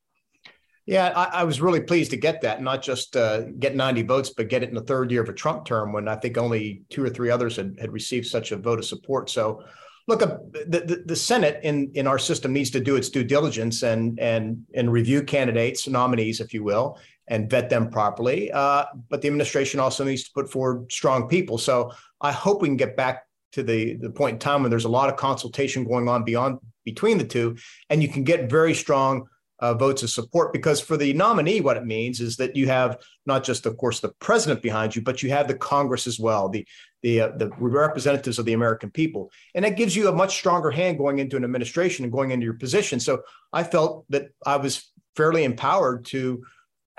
Yeah, 0.86 1.12
I, 1.16 1.40
I, 1.40 1.44
was 1.44 1.60
really 1.60 1.80
pleased 1.80 2.12
to 2.12 2.16
get 2.16 2.40
that, 2.42 2.62
not 2.62 2.80
just 2.80 3.16
uh, 3.16 3.42
get 3.58 3.74
90 3.74 4.02
votes, 4.02 4.30
but 4.30 4.48
get 4.48 4.62
it 4.62 4.68
in 4.68 4.74
the 4.76 4.82
third 4.82 5.10
year 5.10 5.20
of 5.20 5.28
a 5.28 5.32
Trump 5.32 5.64
term 5.64 5.92
when 5.92 6.06
I 6.06 6.14
think 6.14 6.38
only 6.38 6.82
two 6.90 7.02
or 7.02 7.10
three 7.10 7.28
others 7.28 7.56
had, 7.56 7.76
had 7.80 7.92
received 7.92 8.26
such 8.26 8.52
a 8.52 8.56
vote 8.56 8.78
of 8.78 8.84
support. 8.84 9.28
So, 9.28 9.64
look, 10.06 10.22
uh, 10.22 10.38
the, 10.52 10.80
the, 10.86 11.02
the 11.04 11.16
Senate 11.16 11.58
in, 11.64 11.90
in 11.94 12.06
our 12.06 12.20
system 12.20 12.52
needs 12.52 12.70
to 12.70 12.80
do 12.80 12.94
its 12.94 13.08
due 13.08 13.24
diligence 13.24 13.82
and 13.82 14.20
and 14.20 14.64
and 14.74 14.92
review 14.92 15.24
candidates, 15.24 15.88
nominees, 15.88 16.40
if 16.40 16.54
you 16.54 16.62
will, 16.62 17.00
and 17.26 17.50
vet 17.50 17.68
them 17.68 17.90
properly. 17.90 18.52
Uh, 18.52 18.84
but 19.10 19.20
the 19.20 19.26
administration 19.26 19.80
also 19.80 20.04
needs 20.04 20.22
to 20.22 20.30
put 20.34 20.48
forward 20.48 20.90
strong 20.92 21.26
people. 21.26 21.58
So 21.58 21.90
I 22.20 22.30
hope 22.30 22.62
we 22.62 22.68
can 22.68 22.76
get 22.76 22.96
back 22.96 23.24
to 23.52 23.64
the, 23.64 23.94
the 23.94 24.10
point 24.10 24.34
in 24.34 24.38
time 24.38 24.62
when 24.62 24.70
there's 24.70 24.84
a 24.84 24.88
lot 24.88 25.08
of 25.08 25.16
consultation 25.16 25.82
going 25.82 26.08
on 26.08 26.22
beyond 26.22 26.58
between 26.84 27.18
the 27.18 27.24
two, 27.24 27.56
and 27.90 28.02
you 28.02 28.08
can 28.08 28.22
get 28.22 28.48
very 28.48 28.74
strong 28.74 29.26
uh, 29.60 29.74
votes 29.74 30.02
of 30.02 30.10
support 30.10 30.52
because 30.52 30.80
for 30.80 30.96
the 30.96 31.12
nominee, 31.14 31.60
what 31.60 31.76
it 31.76 31.86
means 31.86 32.20
is 32.20 32.36
that 32.36 32.56
you 32.56 32.66
have 32.66 32.98
not 33.24 33.42
just, 33.42 33.66
of 33.66 33.76
course, 33.76 34.00
the 34.00 34.12
president 34.20 34.62
behind 34.62 34.94
you, 34.94 35.02
but 35.02 35.22
you 35.22 35.30
have 35.30 35.48
the 35.48 35.54
Congress 35.54 36.06
as 36.06 36.18
well, 36.18 36.48
the 36.48 36.66
the 37.02 37.20
uh, 37.22 37.28
the 37.36 37.50
representatives 37.58 38.38
of 38.38 38.44
the 38.44 38.52
American 38.52 38.90
people, 38.90 39.30
and 39.54 39.64
that 39.64 39.76
gives 39.76 39.96
you 39.96 40.08
a 40.08 40.12
much 40.12 40.36
stronger 40.36 40.70
hand 40.70 40.98
going 40.98 41.18
into 41.18 41.36
an 41.36 41.44
administration 41.44 42.04
and 42.04 42.12
going 42.12 42.30
into 42.30 42.44
your 42.44 42.54
position. 42.54 43.00
So 43.00 43.22
I 43.52 43.62
felt 43.64 44.04
that 44.10 44.28
I 44.44 44.56
was 44.56 44.90
fairly 45.14 45.44
empowered 45.44 46.04
to 46.06 46.44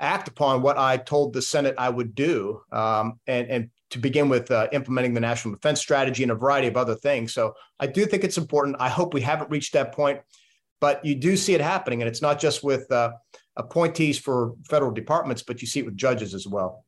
act 0.00 0.28
upon 0.28 0.62
what 0.62 0.78
I 0.78 0.96
told 0.96 1.32
the 1.32 1.42
Senate 1.42 1.74
I 1.78 1.88
would 1.88 2.14
do, 2.14 2.60
um, 2.72 3.20
and 3.26 3.48
and 3.48 3.70
to 3.90 3.98
begin 3.98 4.28
with 4.28 4.50
uh, 4.50 4.68
implementing 4.72 5.14
the 5.14 5.20
national 5.20 5.54
defense 5.54 5.80
strategy 5.80 6.22
and 6.22 6.32
a 6.32 6.34
variety 6.34 6.68
of 6.68 6.76
other 6.76 6.94
things. 6.94 7.32
So 7.32 7.54
I 7.80 7.86
do 7.86 8.04
think 8.04 8.22
it's 8.22 8.36
important. 8.38 8.76
I 8.80 8.88
hope 8.88 9.14
we 9.14 9.22
haven't 9.22 9.50
reached 9.50 9.72
that 9.72 9.92
point, 9.92 10.20
but 10.80 11.04
you 11.04 11.14
do 11.14 11.36
see 11.36 11.54
it 11.54 11.60
happening, 11.60 12.02
and 12.02 12.08
it's 12.08 12.22
not 12.22 12.38
just 12.38 12.62
with 12.62 12.90
uh, 12.90 13.12
appointees 13.56 14.18
for 14.18 14.54
federal 14.68 14.92
departments, 14.92 15.42
but 15.42 15.60
you 15.60 15.66
see 15.66 15.80
it 15.80 15.86
with 15.86 15.96
judges 15.96 16.34
as 16.34 16.46
well. 16.46 16.84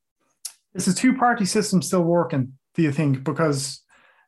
Is 0.74 0.84
the 0.84 0.92
two-party 0.92 1.44
system 1.44 1.82
still 1.82 2.04
working? 2.04 2.52
Do 2.74 2.82
you 2.82 2.92
think 2.92 3.24
because 3.24 3.82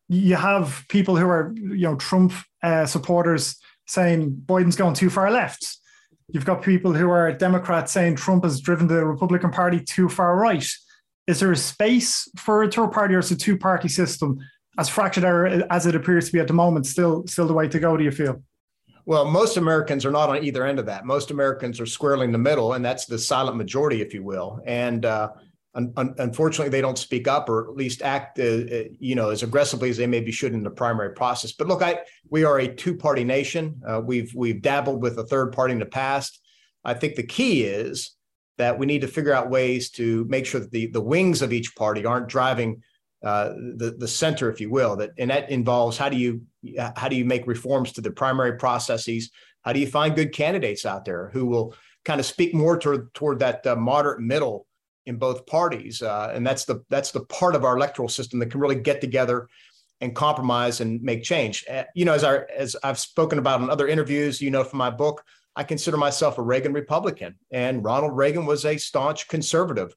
you 0.08 0.36
have 0.36 0.84
people 0.88 1.16
who 1.16 1.28
are 1.28 1.54
you 1.56 1.86
know 1.86 1.96
Trump 1.96 2.32
uh, 2.62 2.86
supporters 2.86 3.56
saying 3.86 4.42
Biden's 4.46 4.76
going 4.76 4.94
too 4.94 5.10
far 5.10 5.30
left. 5.30 5.78
You've 6.28 6.44
got 6.44 6.62
people 6.62 6.92
who 6.92 7.10
are 7.10 7.32
Democrats 7.32 7.92
saying 7.92 8.16
Trump 8.16 8.44
has 8.44 8.60
driven 8.60 8.86
the 8.86 9.04
Republican 9.04 9.50
Party 9.50 9.80
too 9.80 10.08
far 10.08 10.36
right. 10.36 10.66
Is 11.26 11.40
there 11.40 11.52
a 11.52 11.56
space 11.56 12.28
for 12.36 12.62
a 12.62 12.70
third 12.70 12.92
party 12.92 13.14
or 13.14 13.18
is 13.18 13.30
a 13.30 13.36
two 13.36 13.56
party 13.56 13.88
system 13.88 14.38
as 14.78 14.88
fractured 14.88 15.24
as 15.70 15.86
it 15.86 15.94
appears 15.94 16.26
to 16.26 16.32
be 16.32 16.40
at 16.40 16.46
the 16.46 16.54
moment 16.54 16.86
still 16.86 17.26
still 17.26 17.46
the 17.46 17.52
way 17.52 17.68
to 17.68 17.78
go? 17.78 17.96
Do 17.96 18.04
you 18.04 18.10
feel? 18.10 18.42
Well, 19.04 19.24
most 19.24 19.56
Americans 19.56 20.06
are 20.06 20.12
not 20.12 20.28
on 20.28 20.44
either 20.44 20.64
end 20.64 20.78
of 20.78 20.86
that. 20.86 21.04
Most 21.04 21.30
Americans 21.30 21.80
are 21.80 21.86
squarely 21.86 22.24
in 22.24 22.32
the 22.32 22.38
middle, 22.38 22.74
and 22.74 22.84
that's 22.84 23.04
the 23.04 23.18
silent 23.18 23.56
majority, 23.56 24.00
if 24.00 24.14
you 24.14 24.22
will. 24.22 24.60
And 24.64 25.04
uh, 25.04 25.30
un- 25.74 25.92
un- 25.96 26.14
unfortunately, 26.18 26.70
they 26.70 26.80
don't 26.80 26.98
speak 26.98 27.26
up 27.26 27.48
or 27.48 27.68
at 27.68 27.74
least 27.74 28.02
act, 28.02 28.38
uh, 28.38 28.42
uh, 28.42 28.82
you 29.00 29.16
know, 29.16 29.30
as 29.30 29.42
aggressively 29.42 29.90
as 29.90 29.96
they 29.96 30.06
maybe 30.06 30.30
should 30.30 30.52
in 30.52 30.62
the 30.62 30.70
primary 30.70 31.14
process. 31.14 31.52
But 31.52 31.66
look, 31.66 31.82
I 31.82 32.00
we 32.30 32.44
are 32.44 32.60
a 32.60 32.72
two-party 32.72 33.24
nation. 33.24 33.80
Uh, 33.86 34.00
we've 34.04 34.32
we've 34.34 34.62
dabbled 34.62 35.02
with 35.02 35.18
a 35.18 35.24
third 35.24 35.52
party 35.52 35.72
in 35.72 35.80
the 35.80 35.86
past. 35.86 36.40
I 36.84 36.94
think 36.94 37.16
the 37.16 37.22
key 37.26 37.64
is 37.64 38.16
that 38.58 38.78
we 38.78 38.86
need 38.86 39.00
to 39.00 39.08
figure 39.08 39.32
out 39.32 39.50
ways 39.50 39.90
to 39.90 40.24
make 40.28 40.46
sure 40.46 40.60
that 40.60 40.70
the, 40.70 40.86
the 40.88 41.00
wings 41.00 41.42
of 41.42 41.52
each 41.52 41.74
party 41.74 42.04
aren't 42.04 42.28
driving 42.28 42.82
uh, 43.24 43.50
the, 43.76 43.96
the 43.98 44.08
center, 44.08 44.50
if 44.50 44.60
you 44.60 44.70
will. 44.70 44.96
That 44.96 45.10
and 45.18 45.30
that 45.30 45.50
involves 45.50 45.96
how 45.96 46.08
do 46.08 46.16
you 46.16 46.42
how 46.96 47.08
do 47.08 47.16
you 47.16 47.24
make 47.24 47.46
reforms 47.46 47.92
to 47.92 48.00
the 48.00 48.10
primary 48.10 48.56
processes? 48.56 49.30
How 49.62 49.72
do 49.72 49.80
you 49.80 49.86
find 49.86 50.14
good 50.14 50.32
candidates 50.32 50.86
out 50.86 51.04
there 51.04 51.30
who 51.32 51.46
will 51.46 51.74
kind 52.04 52.20
of 52.20 52.26
speak 52.26 52.54
more 52.54 52.78
toward 52.78 53.12
toward 53.14 53.38
that 53.40 53.66
uh, 53.66 53.76
moderate 53.76 54.20
middle 54.20 54.66
in 55.06 55.16
both 55.16 55.46
parties? 55.46 56.02
Uh, 56.02 56.32
and 56.34 56.46
that's 56.46 56.64
the 56.64 56.84
that's 56.88 57.10
the 57.10 57.24
part 57.26 57.54
of 57.54 57.64
our 57.64 57.76
electoral 57.76 58.08
system 58.08 58.38
that 58.40 58.50
can 58.50 58.60
really 58.60 58.80
get 58.80 59.00
together 59.00 59.48
and 60.00 60.16
compromise 60.16 60.80
and 60.80 61.00
make 61.02 61.22
change. 61.22 61.64
Uh, 61.70 61.84
you 61.94 62.04
know, 62.04 62.12
as 62.12 62.24
I 62.24 62.38
as 62.56 62.76
I've 62.82 62.98
spoken 62.98 63.38
about 63.38 63.60
in 63.60 63.70
other 63.70 63.88
interviews, 63.88 64.40
you 64.40 64.50
know, 64.50 64.64
from 64.64 64.78
my 64.78 64.90
book, 64.90 65.22
I 65.54 65.64
consider 65.64 65.96
myself 65.96 66.38
a 66.38 66.42
Reagan 66.42 66.72
Republican, 66.72 67.36
and 67.52 67.84
Ronald 67.84 68.16
Reagan 68.16 68.46
was 68.46 68.64
a 68.64 68.76
staunch 68.76 69.28
conservative. 69.28 69.94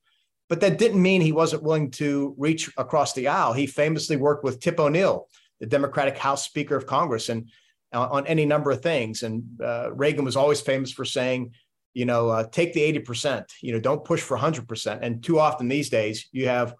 But 0.48 0.62
that 0.62 0.77
didn't 0.77 1.01
mean 1.01 1.22
he 1.22 1.31
wasn't 1.31 1.63
willing 1.63 1.89
to 1.91 2.36
reach 2.38 2.72
across 2.77 3.13
the 3.13 3.27
aisle. 3.27 3.53
He 3.53 3.65
famously 3.65 4.15
worked 4.15 4.43
with 4.43 4.60
Tip 4.60 4.79
O'Neill, 4.79 5.27
the 5.59 5.65
Democratic 5.65 6.17
House 6.17 6.45
Speaker 6.45 6.75
of 6.75 6.85
Congress, 6.85 7.29
and 7.29 7.50
uh, 7.93 8.07
on 8.12 8.27
any 8.27 8.45
number 8.45 8.71
of 8.71 8.81
things. 8.81 9.24
And 9.24 9.43
uh, 9.62 9.93
Reagan 9.93 10.25
was 10.25 10.35
always 10.35 10.62
famous 10.62 10.91
for 10.91 11.05
saying, 11.05 11.53
you 11.93 12.05
know, 12.05 12.29
uh, 12.29 12.43
take 12.51 12.74
the 12.74 12.81
80%, 13.00 13.45
you 13.62 13.71
know, 13.71 13.79
don't 13.79 14.03
push 14.03 14.21
for 14.21 14.38
100%. 14.38 15.00
And 15.01 15.24
too 15.24 15.39
often 15.39 15.67
these 15.67 15.89
days, 15.89 16.27
you 16.33 16.47
have, 16.47 16.75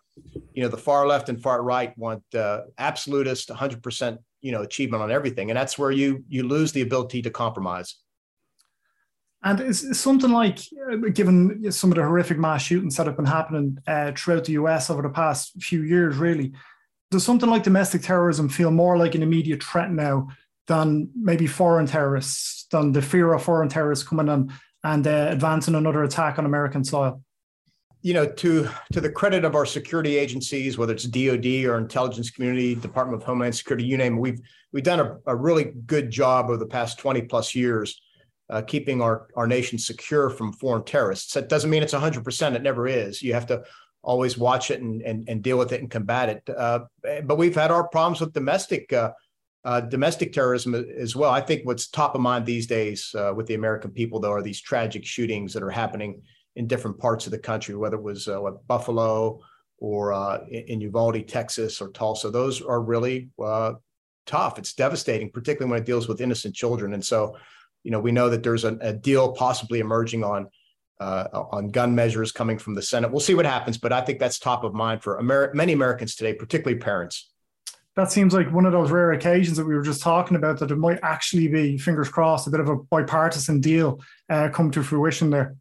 you 0.54 0.62
know, 0.62 0.68
the 0.68 0.78
far 0.78 1.08
left 1.08 1.30
and 1.30 1.42
far 1.42 1.64
right 1.64 1.98
want 1.98 2.24
uh, 2.36 2.62
absolutist 2.78 3.50
100%, 3.50 4.18
you 4.42 4.52
know, 4.52 4.62
achievement 4.62 5.04
on 5.04 5.12
everything. 5.12 5.50
And 5.50 5.58
that's 5.58 5.80
where 5.80 5.92
you 5.92 6.26
you 6.28 6.44
lose 6.44 6.74
the 6.74 6.82
ability 6.82 7.22
to 7.22 7.30
compromise. 7.30 7.96
And 9.42 9.60
it's, 9.60 9.98
something 9.98 10.32
like, 10.32 10.60
uh, 10.92 10.96
given 11.14 11.72
some 11.72 11.92
of 11.92 11.96
the 11.96 12.04
horrific 12.04 12.40
mass 12.40 12.64
shootings 12.64 12.98
that 12.98 13.06
have 13.06 13.16
been 13.16 13.26
happening 13.26 13.78
uh, 13.88 14.12
throughout 14.18 14.46
the 14.46 14.54
US 14.54 14.90
over 14.90 15.04
the 15.04 15.10
past 15.10 15.62
few 15.62 15.84
years, 15.84 16.18
really, 16.18 16.54
does 17.16 17.24
something 17.24 17.50
like 17.50 17.64
domestic 17.64 18.02
terrorism 18.02 18.50
feel 18.50 18.72
more 18.72 18.98
like 18.98 19.16
an 19.16 19.24
immediate 19.24 19.64
threat 19.64 19.90
now 19.90 20.28
than 20.68 21.10
maybe 21.16 21.48
foreign 21.48 21.86
terrorists, 21.86 22.68
than 22.72 22.92
the 22.92 23.02
fear 23.02 23.34
of 23.34 23.42
foreign 23.42 23.70
terrorists 23.70 24.08
coming 24.08 24.28
in 24.28 24.52
and 24.84 25.08
uh, 25.08 25.28
advancing 25.30 25.76
another 25.76 26.04
attack 26.04 26.38
on 26.38 26.46
American 26.46 26.84
soil? 26.84 27.22
you 28.02 28.14
know, 28.14 28.28
to 28.28 28.70
to 28.94 29.02
the 29.02 29.10
credit 29.10 29.44
of 29.44 29.56
our 29.56 29.66
security 29.66 30.16
agencies, 30.16 30.78
whether 30.78 30.94
it's 30.94 31.06
DoD 31.06 31.66
or 31.66 31.80
intelligence 31.80 32.30
community, 32.30 32.76
Department 32.76 33.20
of 33.20 33.26
Homeland 33.26 33.56
Security, 33.56 33.84
you 33.84 33.98
name 33.98 34.18
it, 34.18 34.20
we've 34.20 34.40
we've 34.72 34.84
done 34.84 35.00
a, 35.00 35.18
a 35.26 35.36
really 35.36 35.74
good 35.88 36.12
job 36.12 36.46
over 36.46 36.58
the 36.58 36.68
past 36.68 37.00
20 37.00 37.24
plus 37.24 37.56
years 37.56 38.00
uh, 38.50 38.62
keeping 38.62 39.02
our, 39.02 39.28
our 39.36 39.48
nation 39.48 39.78
secure 39.78 40.30
from 40.30 40.54
foreign 40.54 40.84
terrorists. 40.84 41.34
That 41.34 41.50
doesn't 41.50 41.70
mean 41.70 41.84
it's 41.84 41.94
100%. 41.94 42.56
It 42.56 42.62
never 42.62 42.88
is. 42.88 43.22
You 43.22 43.34
have 43.34 43.48
to 43.48 43.64
always 44.06 44.38
watch 44.38 44.72
it 44.72 44.82
and, 44.82 45.02
and, 45.02 45.28
and 45.28 45.42
deal 45.42 45.58
with 45.58 45.72
it 45.72 45.82
and 45.82 45.90
combat 45.90 46.30
it. 46.30 46.50
Uh, 46.56 46.80
but 47.24 47.38
we've 47.38 47.56
had 47.56 47.72
our 47.72 47.88
problems 47.88 48.22
with 48.22 48.34
domestic 48.34 48.92
uh, 48.94 49.12
uh 49.64 49.82
domestic 49.82 50.32
terrorism 50.32 50.76
as 50.76 51.16
well. 51.16 51.32
I 51.32 51.42
think 51.42 51.66
what's 51.66 51.88
top 51.88 52.16
of 52.16 52.22
mind 52.22 52.46
these 52.46 52.68
days 52.68 53.14
uh, 53.18 53.34
with 53.36 53.48
the 53.48 53.56
American 53.56 53.92
people, 53.92 54.20
though, 54.20 54.32
are 54.32 54.44
these 54.44 54.62
tragic 54.62 55.06
shootings 55.06 55.54
that 55.54 55.64
are 55.64 55.72
happening 55.72 56.22
in 56.56 56.68
different 56.68 56.98
parts 57.00 57.26
of 57.26 57.32
the 57.32 57.40
country, 57.40 57.76
whether 57.76 57.98
it 57.98 58.04
was 58.04 58.28
uh, 58.28 58.40
what, 58.40 58.66
Buffalo 58.68 59.42
or 59.80 60.14
in 60.50 60.80
Uvalde, 60.80 61.28
Texas, 61.28 61.82
or 61.82 61.90
Tulsa. 61.90 62.30
Those 62.30 62.62
are 62.62 62.82
really 62.82 63.30
tough. 64.26 64.58
It's 64.58 64.74
devastating, 64.74 65.30
particularly 65.30 65.70
when 65.70 65.82
it 65.82 65.86
deals 65.86 66.08
with 66.08 66.22
innocent 66.22 66.56
children. 66.56 66.94
And 66.94 67.04
so 67.04 67.36
you 67.86 67.92
know, 67.92 68.00
we 68.00 68.12
know 68.12 68.30
that 68.30 68.42
there's 68.42 68.66
a, 68.66 68.78
a 68.82 68.92
deal 68.92 69.32
possibly 69.32 69.80
emerging 69.80 70.24
on 70.24 70.48
uh, 71.00 71.28
on 71.52 71.70
gun 71.70 71.94
measures 71.94 72.32
coming 72.32 72.58
from 72.58 72.74
the 72.74 72.82
Senate. 72.82 73.12
We'll 73.12 73.20
see 73.20 73.36
what 73.36 73.46
happens, 73.46 73.78
but 73.78 73.92
I 73.92 74.02
think 74.02 74.20
that's 74.20 74.40
top 74.40 74.64
of 74.64 74.74
mind 74.74 75.04
for 75.04 75.22
many 75.54 75.74
Americans 75.74 76.16
today, 76.16 76.34
particularly 76.34 76.80
parents. 76.80 77.32
That 77.96 78.12
seems 78.12 78.34
like 78.34 78.52
one 78.52 78.66
of 78.66 78.74
those 78.74 78.92
rare 78.92 79.14
occasions 79.14 79.56
that 79.58 79.66
we 79.66 79.74
were 79.74 79.82
just 79.82 80.02
talking 80.02 80.36
about 80.36 80.60
that 80.60 80.72
it 80.72 80.78
might 80.78 81.00
actually 81.02 81.48
be, 81.48 81.78
fingers 81.78 82.10
crossed, 82.10 82.46
a 82.48 82.50
bit 82.50 82.60
of 82.60 82.68
a 82.68 82.76
bipartisan 82.76 83.62
deal 83.62 84.02
uh, 84.30 84.50
come 84.50 84.70
to 84.72 84.84
fruition 84.84 85.30
there. 85.30 85.56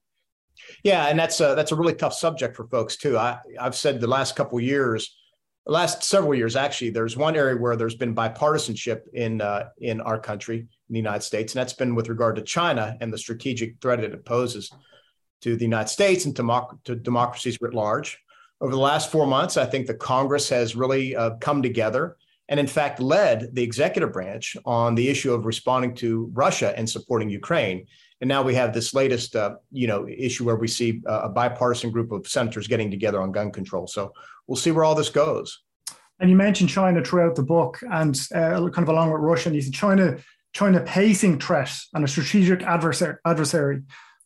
Yeah, 0.83 1.07
and 1.07 1.19
that's 1.19 1.41
a, 1.41 1.55
that's 1.55 1.73
a 1.73 1.77
really 1.77 1.95
tough 1.95 2.15
subject 2.15 2.57
for 2.57 2.67
folks 2.69 2.97
too. 2.97 3.17
I, 3.17 3.39
I've 3.61 3.77
said 3.77 4.01
the 4.01 4.09
last 4.09 4.35
couple 4.35 4.59
years, 4.61 5.17
last 5.67 6.03
several 6.03 6.35
years 6.35 6.57
actually, 6.57 6.91
there's 6.91 7.17
one 7.17 7.37
area 7.37 7.57
where 7.57 7.77
there's 7.77 7.95
been 7.95 8.15
bipartisanship 8.15 9.03
in 9.13 9.41
uh, 9.41 9.69
in 9.79 10.01
our 10.01 10.19
country, 10.19 10.59
in 10.59 10.93
the 10.93 10.99
United 10.99 11.23
States, 11.23 11.55
and 11.55 11.61
that's 11.61 11.73
been 11.73 11.95
with 11.95 12.09
regard 12.09 12.37
to 12.37 12.43
China 12.43 12.97
and 13.01 13.13
the 13.13 13.19
strategic 13.19 13.81
threat 13.81 14.01
it 14.01 14.25
poses 14.25 14.73
to 15.45 15.57
the 15.57 15.65
United 15.65 15.89
States 15.89 16.25
and 16.25 16.35
to, 16.35 16.97
democracies 16.97 17.59
writ 17.61 17.75
large. 17.75 18.19
Over 18.63 18.73
the 18.73 18.79
last 18.79 19.13
four 19.13 19.27
months, 19.27 19.57
I 19.59 19.67
think 19.67 19.87
the 19.87 19.95
Congress 19.95 20.49
has 20.49 20.75
really 20.75 21.15
uh, 21.15 21.37
come 21.41 21.61
together 21.63 22.17
and, 22.49 22.59
in 22.59 22.67
fact, 22.67 22.99
led 22.99 23.55
the 23.55 23.63
executive 23.63 24.11
branch 24.11 24.57
on 24.65 24.95
the 24.95 25.07
issue 25.09 25.35
of 25.35 25.45
responding 25.45 25.95
to 25.97 26.31
Russia 26.33 26.73
and 26.79 26.89
supporting 26.89 27.29
Ukraine. 27.29 27.87
And 28.21 28.29
now 28.29 28.43
we 28.43 28.55
have 28.55 28.73
this 28.73 28.95
latest, 28.95 29.37
uh, 29.37 29.57
you 29.71 29.87
know, 29.87 30.09
issue 30.09 30.45
where 30.45 30.57
we 30.57 30.69
see 30.69 31.03
uh, 31.07 31.23
a 31.25 31.29
bipartisan 31.29 31.91
group 31.91 32.11
of 32.11 32.27
senators 32.27 32.67
getting 32.67 32.91
together 32.91 33.21
on 33.21 33.31
gun 33.33 33.53
control. 33.53 33.87
So 33.87 34.13
we'll 34.47 34.57
see 34.57 34.71
where 34.71 34.85
all 34.85 34.95
this 34.95 35.11
goes. 35.11 35.61
And 36.21 36.31
you 36.31 36.37
mentioned 36.37 36.71
China 36.71 37.05
throughout 37.05 37.35
the 37.35 37.43
book, 37.43 37.81
and 37.93 38.19
uh, 38.35 38.69
kind 38.71 38.79
of 38.79 38.89
along 38.89 39.13
with 39.13 39.21
Russia. 39.21 39.49
And 39.51 39.57
you 39.57 39.63
said 39.63 39.75
China 39.75 40.17
China 40.55 40.81
pacing 40.81 41.41
threat 41.41 41.77
and 41.93 42.05
a 42.05 42.09
strategic 42.09 42.63
adversary. 42.63 43.17
adversary. 43.27 43.83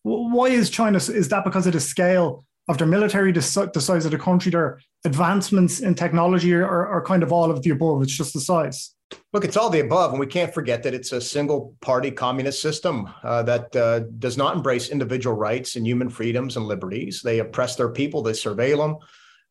Why 0.09 0.49
is 0.49 0.71
China? 0.71 0.97
Is 0.97 1.29
that 1.29 1.45
because 1.45 1.67
of 1.67 1.73
the 1.73 1.81
scale 1.81 2.45
of 2.69 2.79
their 2.79 2.87
military, 2.87 3.33
the, 3.33 3.43
size 3.43 4.05
of 4.05 4.11
the 4.11 4.19
country, 4.19 4.51
their 4.51 4.81
advancements 5.05 5.81
in 5.81 5.95
technology, 5.95 6.53
or, 6.55 6.87
or 6.87 7.05
kind 7.05 7.23
of 7.23 7.33
all 7.33 7.51
of 7.51 7.63
the 7.63 7.71
above? 7.71 8.03
It's 8.03 8.17
just 8.17 8.35
the 8.35 8.41
size. 8.41 8.95
Look, 9.33 9.45
it's 9.45 9.57
all 9.57 9.71
the 9.71 9.81
above, 9.81 10.11
and 10.11 10.21
we 10.21 10.27
can't 10.27 10.53
forget 10.53 10.83
that 10.83 10.93
it's 10.93 11.13
a 11.13 11.21
single-party 11.21 12.11
communist 12.11 12.61
system 12.61 13.09
uh, 13.23 13.43
that 13.45 13.75
uh, 13.75 14.01
does 14.19 14.37
not 14.37 14.55
embrace 14.55 14.91
individual 14.91 15.35
rights 15.35 15.77
and 15.77 15.87
human 15.87 16.11
freedoms 16.11 16.57
and 16.57 16.67
liberties. 16.67 17.23
They 17.23 17.39
oppress 17.39 17.77
their 17.77 17.89
people. 17.89 18.23
They 18.23 18.33
surveil 18.33 18.79
them. 18.79 18.97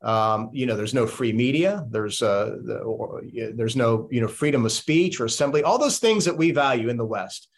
Um, 0.08 0.52
you 0.54 0.68
know, 0.68 0.76
there's 0.76 0.94
no 0.94 1.08
free 1.08 1.34
media. 1.34 1.86
There's 1.90 2.22
uh, 2.22 2.58
the, 2.64 2.78
or, 2.80 3.24
there's 3.56 3.76
no 3.76 4.08
you 4.12 4.22
know 4.22 4.28
freedom 4.28 4.64
of 4.66 4.72
speech 4.72 5.20
or 5.20 5.26
assembly. 5.26 5.64
All 5.64 5.80
those 5.80 5.98
things 5.98 6.26
that 6.26 6.38
we 6.38 6.52
value 6.52 6.90
in 6.90 6.98
the 6.98 7.06
West, 7.06 7.50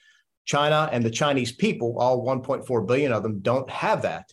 China 0.45 0.89
and 0.91 1.03
the 1.03 1.11
Chinese 1.11 1.51
people, 1.51 1.97
all 1.99 2.25
1.4 2.25 2.87
billion 2.87 3.11
of 3.11 3.23
them, 3.23 3.39
don't 3.39 3.69
have 3.69 4.01
that, 4.01 4.31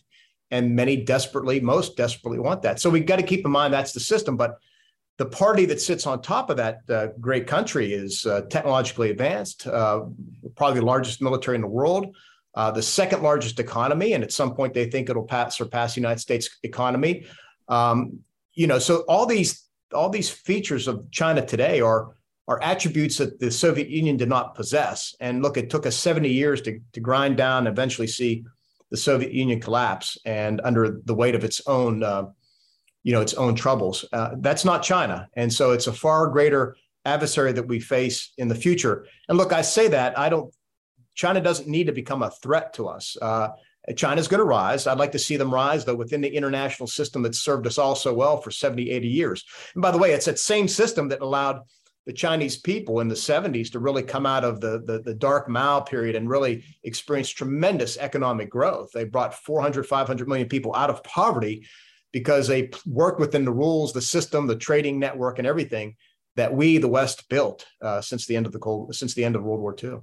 and 0.51 0.75
many 0.75 0.97
desperately, 0.97 1.59
most 1.59 1.97
desperately 1.97 2.39
want 2.39 2.61
that. 2.63 2.79
So 2.79 2.89
we've 2.89 3.05
got 3.05 3.17
to 3.17 3.23
keep 3.23 3.45
in 3.45 3.51
mind 3.51 3.73
that's 3.73 3.93
the 3.93 3.99
system. 3.99 4.37
But 4.37 4.57
the 5.17 5.25
party 5.25 5.65
that 5.65 5.81
sits 5.81 6.05
on 6.07 6.21
top 6.21 6.49
of 6.49 6.57
that 6.57 6.79
uh, 6.89 7.07
great 7.19 7.47
country 7.47 7.93
is 7.93 8.25
uh, 8.25 8.41
technologically 8.49 9.09
advanced, 9.09 9.67
uh, 9.67 10.05
probably 10.55 10.79
the 10.79 10.85
largest 10.85 11.21
military 11.21 11.55
in 11.55 11.61
the 11.61 11.67
world. 11.67 12.15
Uh, 12.55 12.71
the 12.71 12.81
second 12.81 13.21
largest 13.21 13.59
economy, 13.59 14.13
and 14.13 14.23
at 14.23 14.31
some 14.31 14.55
point 14.55 14.73
they 14.73 14.89
think 14.89 15.11
it'll 15.11 15.23
pass, 15.23 15.55
surpass 15.55 15.93
the 15.93 16.01
United 16.01 16.19
States 16.19 16.57
economy. 16.63 17.27
Um, 17.67 18.19
you 18.55 18.65
know, 18.65 18.79
so 18.79 19.03
all 19.07 19.27
these 19.27 19.67
all 19.93 20.09
these 20.09 20.29
features 20.29 20.87
of 20.87 21.09
China 21.11 21.45
today 21.45 21.81
are 21.81 22.15
are 22.47 22.61
attributes 22.63 23.17
that 23.17 23.39
the 23.39 23.51
Soviet 23.51 23.89
Union 23.89 24.15
did 24.15 24.29
not 24.29 24.55
possess. 24.55 25.15
And 25.19 25.41
look, 25.41 25.57
it 25.57 25.69
took 25.69 25.85
us 25.85 25.97
70 25.97 26.29
years 26.29 26.61
to, 26.61 26.79
to 26.93 26.99
grind 26.99 27.37
down, 27.37 27.67
and 27.67 27.77
eventually 27.77 28.07
see 28.07 28.45
the 28.89 28.97
Soviet 28.97 29.33
Union 29.33 29.59
collapse, 29.59 30.17
and 30.25 30.61
under 30.63 31.01
the 31.03 31.13
weight 31.13 31.35
of 31.35 31.43
its 31.43 31.61
own, 31.67 32.03
uh, 32.03 32.27
you 33.03 33.13
know 33.13 33.21
its 33.21 33.33
own 33.33 33.55
troubles. 33.55 34.05
Uh, 34.11 34.31
that's 34.39 34.65
not 34.65 34.83
China, 34.83 35.27
and 35.33 35.51
so 35.51 35.71
it's 35.71 35.87
a 35.87 35.93
far 35.93 36.27
greater 36.27 36.75
adversary 37.05 37.51
that 37.53 37.67
we 37.67 37.79
face 37.79 38.33
in 38.37 38.47
the 38.47 38.55
future. 38.55 39.05
And 39.27 39.37
look, 39.37 39.53
I 39.53 39.61
say 39.61 39.87
that 39.89 40.17
I 40.17 40.29
don't. 40.29 40.53
China 41.15 41.41
doesn't 41.41 41.67
need 41.67 41.87
to 41.87 41.93
become 41.93 42.21
a 42.21 42.29
threat 42.29 42.73
to 42.73 42.87
us. 42.87 43.17
Uh, 43.21 43.49
China's 43.95 44.27
going 44.27 44.39
to 44.39 44.45
rise. 44.45 44.85
I'd 44.85 44.99
like 44.99 45.13
to 45.13 45.19
see 45.19 45.37
them 45.37 45.53
rise, 45.53 45.85
though, 45.85 45.95
within 45.95 46.21
the 46.21 46.27
international 46.27 46.87
system 46.87 47.21
that 47.23 47.35
served 47.35 47.65
us 47.65 47.77
all 47.77 47.95
so 47.95 48.13
well 48.13 48.41
for 48.41 48.51
70, 48.51 48.89
80 48.89 49.07
years. 49.07 49.45
And 49.73 49.81
by 49.81 49.91
the 49.91 49.97
way, 49.97 50.11
it's 50.11 50.25
that 50.25 50.39
same 50.39 50.67
system 50.67 51.07
that 51.09 51.21
allowed 51.21 51.61
the 52.07 52.13
Chinese 52.13 52.55
people 52.55 53.01
in 53.01 53.09
the 53.09 53.15
70s 53.15 53.69
to 53.69 53.79
really 53.79 54.01
come 54.01 54.25
out 54.25 54.45
of 54.45 54.61
the, 54.61 54.81
the, 54.85 54.99
the, 54.99 55.13
dark 55.13 55.49
Mao 55.49 55.81
period 55.81 56.15
and 56.15 56.29
really 56.29 56.63
experience 56.83 57.29
tremendous 57.29 57.97
economic 57.97 58.49
growth. 58.49 58.91
They 58.93 59.03
brought 59.03 59.33
400, 59.33 59.85
500 59.85 60.25
million 60.25 60.47
people 60.47 60.73
out 60.73 60.89
of 60.89 61.03
poverty 61.03 61.67
because 62.13 62.47
they 62.47 62.71
worked 62.85 63.19
within 63.19 63.43
the 63.43 63.51
rules, 63.51 63.91
the 63.91 64.01
system, 64.01 64.47
the 64.47 64.55
trading 64.55 64.99
network, 64.99 65.37
and 65.37 65.45
everything 65.45 65.97
that 66.37 66.53
we, 66.53 66.77
the 66.77 66.87
West, 66.87 67.27
built 67.27 67.65
uh, 67.81 67.99
since 67.99 68.25
the 68.25 68.37
end 68.37 68.45
of 68.45 68.53
the 68.53 68.59
cold, 68.59 68.95
since 68.95 69.13
the 69.13 69.25
end 69.25 69.35
of 69.35 69.43
World 69.43 69.59
War 69.59 69.75
II. 69.83 69.97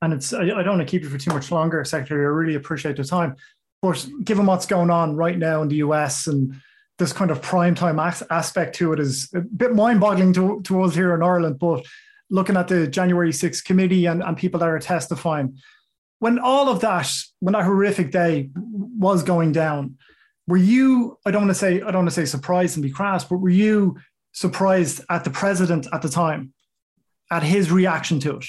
And 0.00 0.14
it's 0.14 0.32
I, 0.32 0.46
don't 0.46 0.66
want 0.66 0.80
to 0.80 0.86
keep 0.86 1.02
you 1.02 1.10
for 1.10 1.18
too 1.18 1.34
much 1.34 1.50
longer, 1.50 1.84
Secretary. 1.84 2.24
I 2.24 2.28
really 2.28 2.54
appreciate 2.54 2.96
the 2.96 3.04
time. 3.04 3.36
But 3.82 4.08
given 4.24 4.46
what's 4.46 4.64
going 4.64 4.90
on 4.90 5.14
right 5.14 5.36
now 5.36 5.60
in 5.60 5.68
the 5.68 5.76
US 5.76 6.26
and 6.26 6.58
this 6.98 7.12
kind 7.12 7.30
of 7.30 7.40
prime 7.40 7.74
time 7.74 7.98
aspect 7.98 8.74
to 8.76 8.92
it 8.92 9.00
is 9.00 9.30
a 9.34 9.40
bit 9.40 9.74
mind-boggling 9.74 10.32
to, 10.34 10.60
to 10.62 10.82
us 10.82 10.94
here 10.94 11.14
in 11.14 11.22
Ireland. 11.22 11.58
But 11.58 11.86
looking 12.28 12.56
at 12.56 12.68
the 12.68 12.86
January 12.88 13.30
6th 13.30 13.64
committee 13.64 14.06
and, 14.06 14.22
and 14.22 14.36
people 14.36 14.60
that 14.60 14.68
are 14.68 14.78
testifying, 14.78 15.58
when 16.18 16.38
all 16.38 16.68
of 16.68 16.80
that, 16.80 17.10
when 17.38 17.52
that 17.52 17.64
horrific 17.64 18.10
day 18.10 18.50
was 18.54 19.22
going 19.22 19.52
down, 19.52 19.96
were 20.48 20.56
you, 20.56 21.18
I 21.24 21.30
don't 21.30 21.42
want 21.42 21.50
to 21.50 21.54
say, 21.54 21.76
I 21.76 21.90
don't 21.90 22.04
want 22.04 22.08
to 22.08 22.14
say 22.14 22.24
surprised 22.24 22.76
and 22.76 22.82
be 22.82 22.90
crass, 22.90 23.24
but 23.24 23.36
were 23.36 23.48
you 23.48 23.98
surprised 24.32 25.00
at 25.08 25.22
the 25.22 25.30
president 25.30 25.86
at 25.92 26.02
the 26.02 26.08
time, 26.08 26.52
at 27.30 27.42
his 27.42 27.70
reaction 27.70 28.18
to 28.20 28.38
it? 28.38 28.46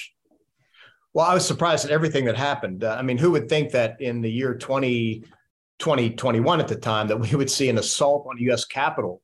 Well, 1.12 1.26
I 1.26 1.34
was 1.34 1.46
surprised 1.46 1.84
at 1.84 1.90
everything 1.90 2.24
that 2.24 2.36
happened. 2.36 2.84
Uh, 2.84 2.96
I 2.98 3.02
mean, 3.02 3.18
who 3.18 3.32
would 3.32 3.48
think 3.48 3.72
that 3.72 4.00
in 4.00 4.20
the 4.20 4.30
year 4.30 4.56
20, 4.56 5.24
2021 5.80 6.60
at 6.60 6.68
the 6.68 6.76
time 6.76 7.08
that 7.08 7.18
we 7.18 7.34
would 7.34 7.50
see 7.50 7.68
an 7.68 7.78
assault 7.78 8.26
on 8.28 8.36
the 8.36 8.44
U.S. 8.44 8.64
Capitol 8.64 9.20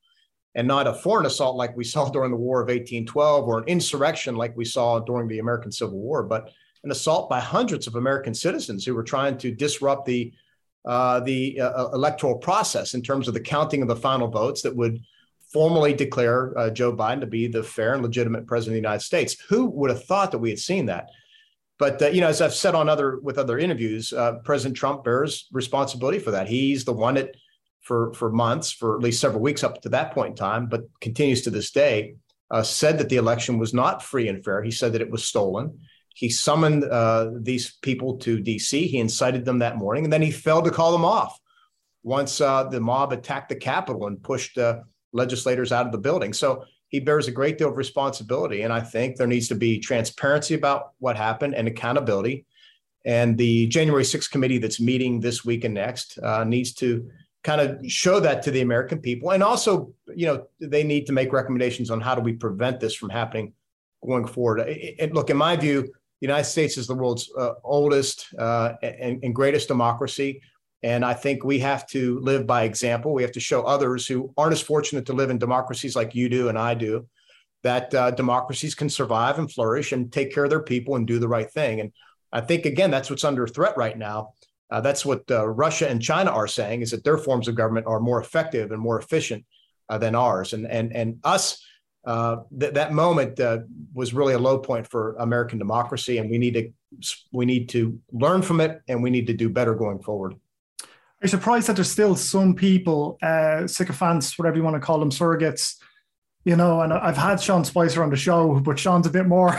and 0.57 0.67
not 0.67 0.87
a 0.87 0.95
foreign 0.95 1.27
assault 1.27 1.57
like 1.57 1.77
we 1.77 1.85
saw 1.85 2.09
during 2.11 2.33
the 2.33 2.37
War 2.37 2.61
of 2.61 2.69
1812 2.69 3.47
or 3.47 3.59
an 3.59 3.69
insurrection 3.69 4.35
like 4.35 4.57
we 4.57 4.65
saw 4.65 4.99
during 4.99 5.29
the 5.29 5.39
American 5.39 5.71
Civil 5.71 5.99
War, 5.99 6.25
but 6.25 6.51
an 6.83 6.91
assault 6.91 7.29
by 7.29 7.41
hundreds 7.41 7.87
of 7.87 7.95
American 7.95 8.35
citizens 8.35 8.85
who 8.85 8.95
were 8.95 9.05
trying 9.05 9.39
to 9.39 9.53
disrupt 9.53 10.07
the 10.07 10.33
uh, 10.85 11.19
the 11.21 11.61
uh, 11.61 11.69
uh 11.69 11.91
electoral 11.95 12.37
process 12.37 12.95
in 12.95 13.03
terms 13.03 13.27
of 13.27 13.35
the 13.35 13.41
counting 13.41 13.83
of 13.83 13.89
the 13.89 13.97
final 13.97 14.29
votes 14.29 14.63
that 14.63 14.75
would 14.75 15.01
formally 15.53 15.93
declare 15.93 16.57
uh, 16.57 16.71
Joe 16.71 16.95
Biden 16.95 17.21
to 17.21 17.27
be 17.27 17.49
the 17.49 17.63
fair 17.63 17.95
and 17.95 18.03
legitimate 18.03 18.47
president 18.47 18.77
of 18.77 18.83
the 18.83 18.89
United 18.89 19.05
States. 19.05 19.37
Who 19.49 19.67
would 19.67 19.91
have 19.91 20.05
thought 20.05 20.31
that 20.31 20.39
we 20.39 20.51
had 20.51 20.61
seen 20.61 20.87
that? 20.87 21.09
But 21.79 22.01
uh, 22.01 22.09
you 22.09 22.21
know, 22.21 22.29
as 22.29 22.41
I've 22.41 22.55
said 22.55 22.75
on 22.75 22.89
other 22.89 23.19
with 23.21 23.39
other 23.39 23.59
interviews, 23.59 24.13
uh, 24.13 24.35
President 24.45 24.77
Trump 24.77 25.05
bears 25.05 25.47
responsibility 25.53 26.19
for 26.19 26.31
that. 26.31 26.49
He's 26.49 26.85
the 26.85 26.93
one 26.93 27.15
that, 27.15 27.37
for 27.83 28.13
for 28.15 28.31
months, 28.31 28.73
for 28.73 28.97
at 28.97 29.03
least 29.03 29.21
several 29.21 29.43
weeks 29.43 29.63
up 29.63 29.83
to 29.83 29.89
that 29.91 30.13
point 30.13 30.31
in 30.31 30.37
time, 30.37 30.67
but 30.67 30.83
continues 31.01 31.43
to 31.43 31.51
this 31.51 31.71
day, 31.71 32.17
uh, 32.51 32.63
said 32.63 32.99
that 32.99 33.09
the 33.09 33.17
election 33.17 33.59
was 33.59 33.75
not 33.75 34.03
free 34.03 34.29
and 34.29 34.45
fair. 34.45 34.63
He 34.63 34.71
said 34.71 34.93
that 34.93 35.03
it 35.03 35.11
was 35.11 35.25
stolen. 35.25 35.79
He 36.15 36.31
summoned 36.31 36.85
uh, 36.85 37.31
these 37.35 37.77
people 37.83 38.17
to 38.19 38.41
D.C. 38.41 38.87
He 38.87 38.99
incited 38.99 39.45
them 39.45 39.59
that 39.59 39.77
morning, 39.77 40.05
and 40.05 40.13
then 40.13 40.23
he 40.23 40.31
failed 40.31 40.65
to 40.65 40.71
call 40.71 40.93
them 40.93 41.05
off 41.05 41.39
once 42.03 42.41
uh, 42.41 42.65
the 42.65 42.81
mob 42.81 43.13
attacked 43.13 43.51
the 43.51 43.57
Capitol 43.57 44.07
and 44.07 44.23
pushed 44.23 44.57
uh, 44.57 44.79
legislators 45.13 45.73
out 45.73 45.85
of 45.85 45.93
the 45.93 45.99
building. 45.99 46.33
So 46.33 46.65
he 46.89 47.01
bears 47.01 47.29
a 47.29 47.33
great 47.33 47.59
deal 47.59 47.69
of 47.69 47.77
responsibility. 47.77 48.63
And 48.63 48.73
I 48.73 48.81
think 48.81 49.17
there 49.17 49.27
needs 49.27 49.49
to 49.49 49.55
be 49.55 49.79
transparency 49.79 50.55
about 50.55 50.93
what 50.99 51.17
happened 51.17 51.55
and 51.55 51.67
accountability. 51.67 52.47
And 53.05 53.37
the 53.39 53.67
January 53.69 54.03
6th 54.03 54.31
committee 54.31 54.59
that's 54.59 54.81
meeting 54.81 55.21
this 55.21 55.45
week 55.45 55.65
and 55.65 55.75
next 55.75 56.19
uh, 56.19 56.45
needs 56.45 56.73
to 56.75 57.09
kind 57.45 57.61
of 57.61 57.79
show 57.91 58.19
that 58.19 58.43
to 58.43 58.51
the 58.51 58.61
American 58.61 58.99
people. 58.99 59.31
And 59.31 59.43
also, 59.43 59.93
you 60.15 60.27
know, 60.27 60.47
they 60.61 60.83
need 60.83 61.07
to 61.07 61.13
make 61.13 61.33
recommendations 61.33 61.91
on 61.91 62.01
how 62.01 62.15
do 62.15 62.21
we 62.21 62.33
prevent 62.33 62.81
this 62.81 62.95
from 62.95 63.11
happening 63.11 63.53
going 64.05 64.27
forward. 64.27 64.61
And 64.99 65.15
look, 65.15 65.31
in 65.31 65.37
my 65.37 65.55
view, 65.55 65.83
the 65.83 66.27
United 66.27 66.45
States 66.45 66.77
is 66.77 66.87
the 66.87 66.95
world's 66.95 67.31
uh, 67.39 67.53
oldest 67.63 68.27
uh, 68.39 68.73
and, 68.83 69.23
and 69.23 69.35
greatest 69.35 69.69
democracy. 69.69 70.41
And 70.83 71.05
I 71.05 71.15
think 71.15 71.43
we 71.43 71.59
have 71.61 71.87
to 71.89 72.21
live 72.21 72.47
by 72.47 72.65
example. 72.65 73.13
We 73.13 73.23
have 73.23 73.33
to 73.33 73.41
show 73.41 73.63
others 73.63 74.07
who 74.07 74.33
aren't 74.37 74.53
as 74.53 74.61
fortunate 74.61 75.07
to 75.07 75.13
live 75.13 75.31
in 75.31 75.39
democracies 75.39 75.97
like 75.97 76.15
you 76.15 76.29
do 76.29 76.49
and 76.49 76.59
I 76.59 76.75
do 76.75 77.07
that 77.67 77.93
uh, 77.95 78.13
democracies 78.13 78.77
can 78.77 78.89
survive 78.89 79.41
and 79.41 79.53
flourish 79.53 79.91
and 79.91 80.13
take 80.13 80.33
care 80.33 80.45
of 80.45 80.51
their 80.51 80.63
people 80.63 80.95
and 80.95 81.05
do 81.05 81.19
the 81.19 81.27
right 81.27 81.51
thing. 81.51 81.81
And 81.81 81.93
I 82.33 82.41
think, 82.41 82.65
again, 82.65 82.93
that's 82.93 83.11
what's 83.11 83.25
under 83.25 83.47
threat 83.49 83.77
right 83.77 83.99
now. 83.99 84.35
Uh, 84.71 84.81
that's 84.81 85.05
what 85.05 85.29
uh, 85.31 85.47
Russia 85.49 85.89
and 85.89 86.01
China 86.01 86.31
are 86.31 86.47
saying 86.47 86.83
is 86.83 86.93
that 86.93 87.03
their 87.03 87.19
forms 87.19 87.49
of 87.49 87.57
government 87.57 87.87
are 87.89 87.99
more 87.99 88.21
effective 88.21 88.71
and 88.71 88.81
more 88.81 89.01
efficient 89.01 89.45
uh, 89.89 89.99
than 89.99 90.15
ours. 90.15 90.53
And, 90.53 90.67
and, 90.67 90.95
and 90.95 91.19
us, 91.25 91.61
uh, 92.05 92.37
th- 92.59 92.75
that 92.75 92.93
moment 92.93 93.41
uh, 93.41 93.59
was 93.93 94.15
really 94.15 94.35
a 94.35 94.39
low 94.39 94.59
point 94.59 94.87
for 94.87 95.17
American 95.17 95.59
democracy. 95.59 96.19
And 96.19 96.31
we 96.31 96.39
need 96.39 96.55
to, 96.55 96.73
we 97.33 97.47
need 97.47 97.69
to 97.71 97.99
learn 98.13 98.43
from 98.43 98.61
it 98.61 98.81
and 98.87 99.03
we 99.03 99.11
need 99.11 99.27
to 99.27 99.35
do 99.35 99.49
better 99.49 99.75
going 99.75 100.03
forward. 100.03 100.37
I'm 101.23 101.29
surprised 101.29 101.69
that 101.69 101.77
there's 101.77 101.91
still 101.91 102.15
some 102.15 102.55
people, 102.55 103.19
uh, 103.23 103.67
sycophants, 103.67 104.39
whatever 104.39 104.57
you 104.57 104.63
want 104.63 104.75
to 104.75 104.81
call 104.81 104.99
them, 104.99 105.11
surrogates, 105.11 105.77
you 106.45 106.57
know. 106.57 106.83
And 106.83 106.93
I've 106.93 107.17
had 107.17 107.41
Sean 107.41 107.65
Spicer 107.65 108.03
on 108.03 108.11
the 108.11 108.17
show, 108.17 108.61
but 108.61 108.79
Sean's 108.79 109.07
a 109.07 109.11
bit 109.11 109.27
more 109.27 109.59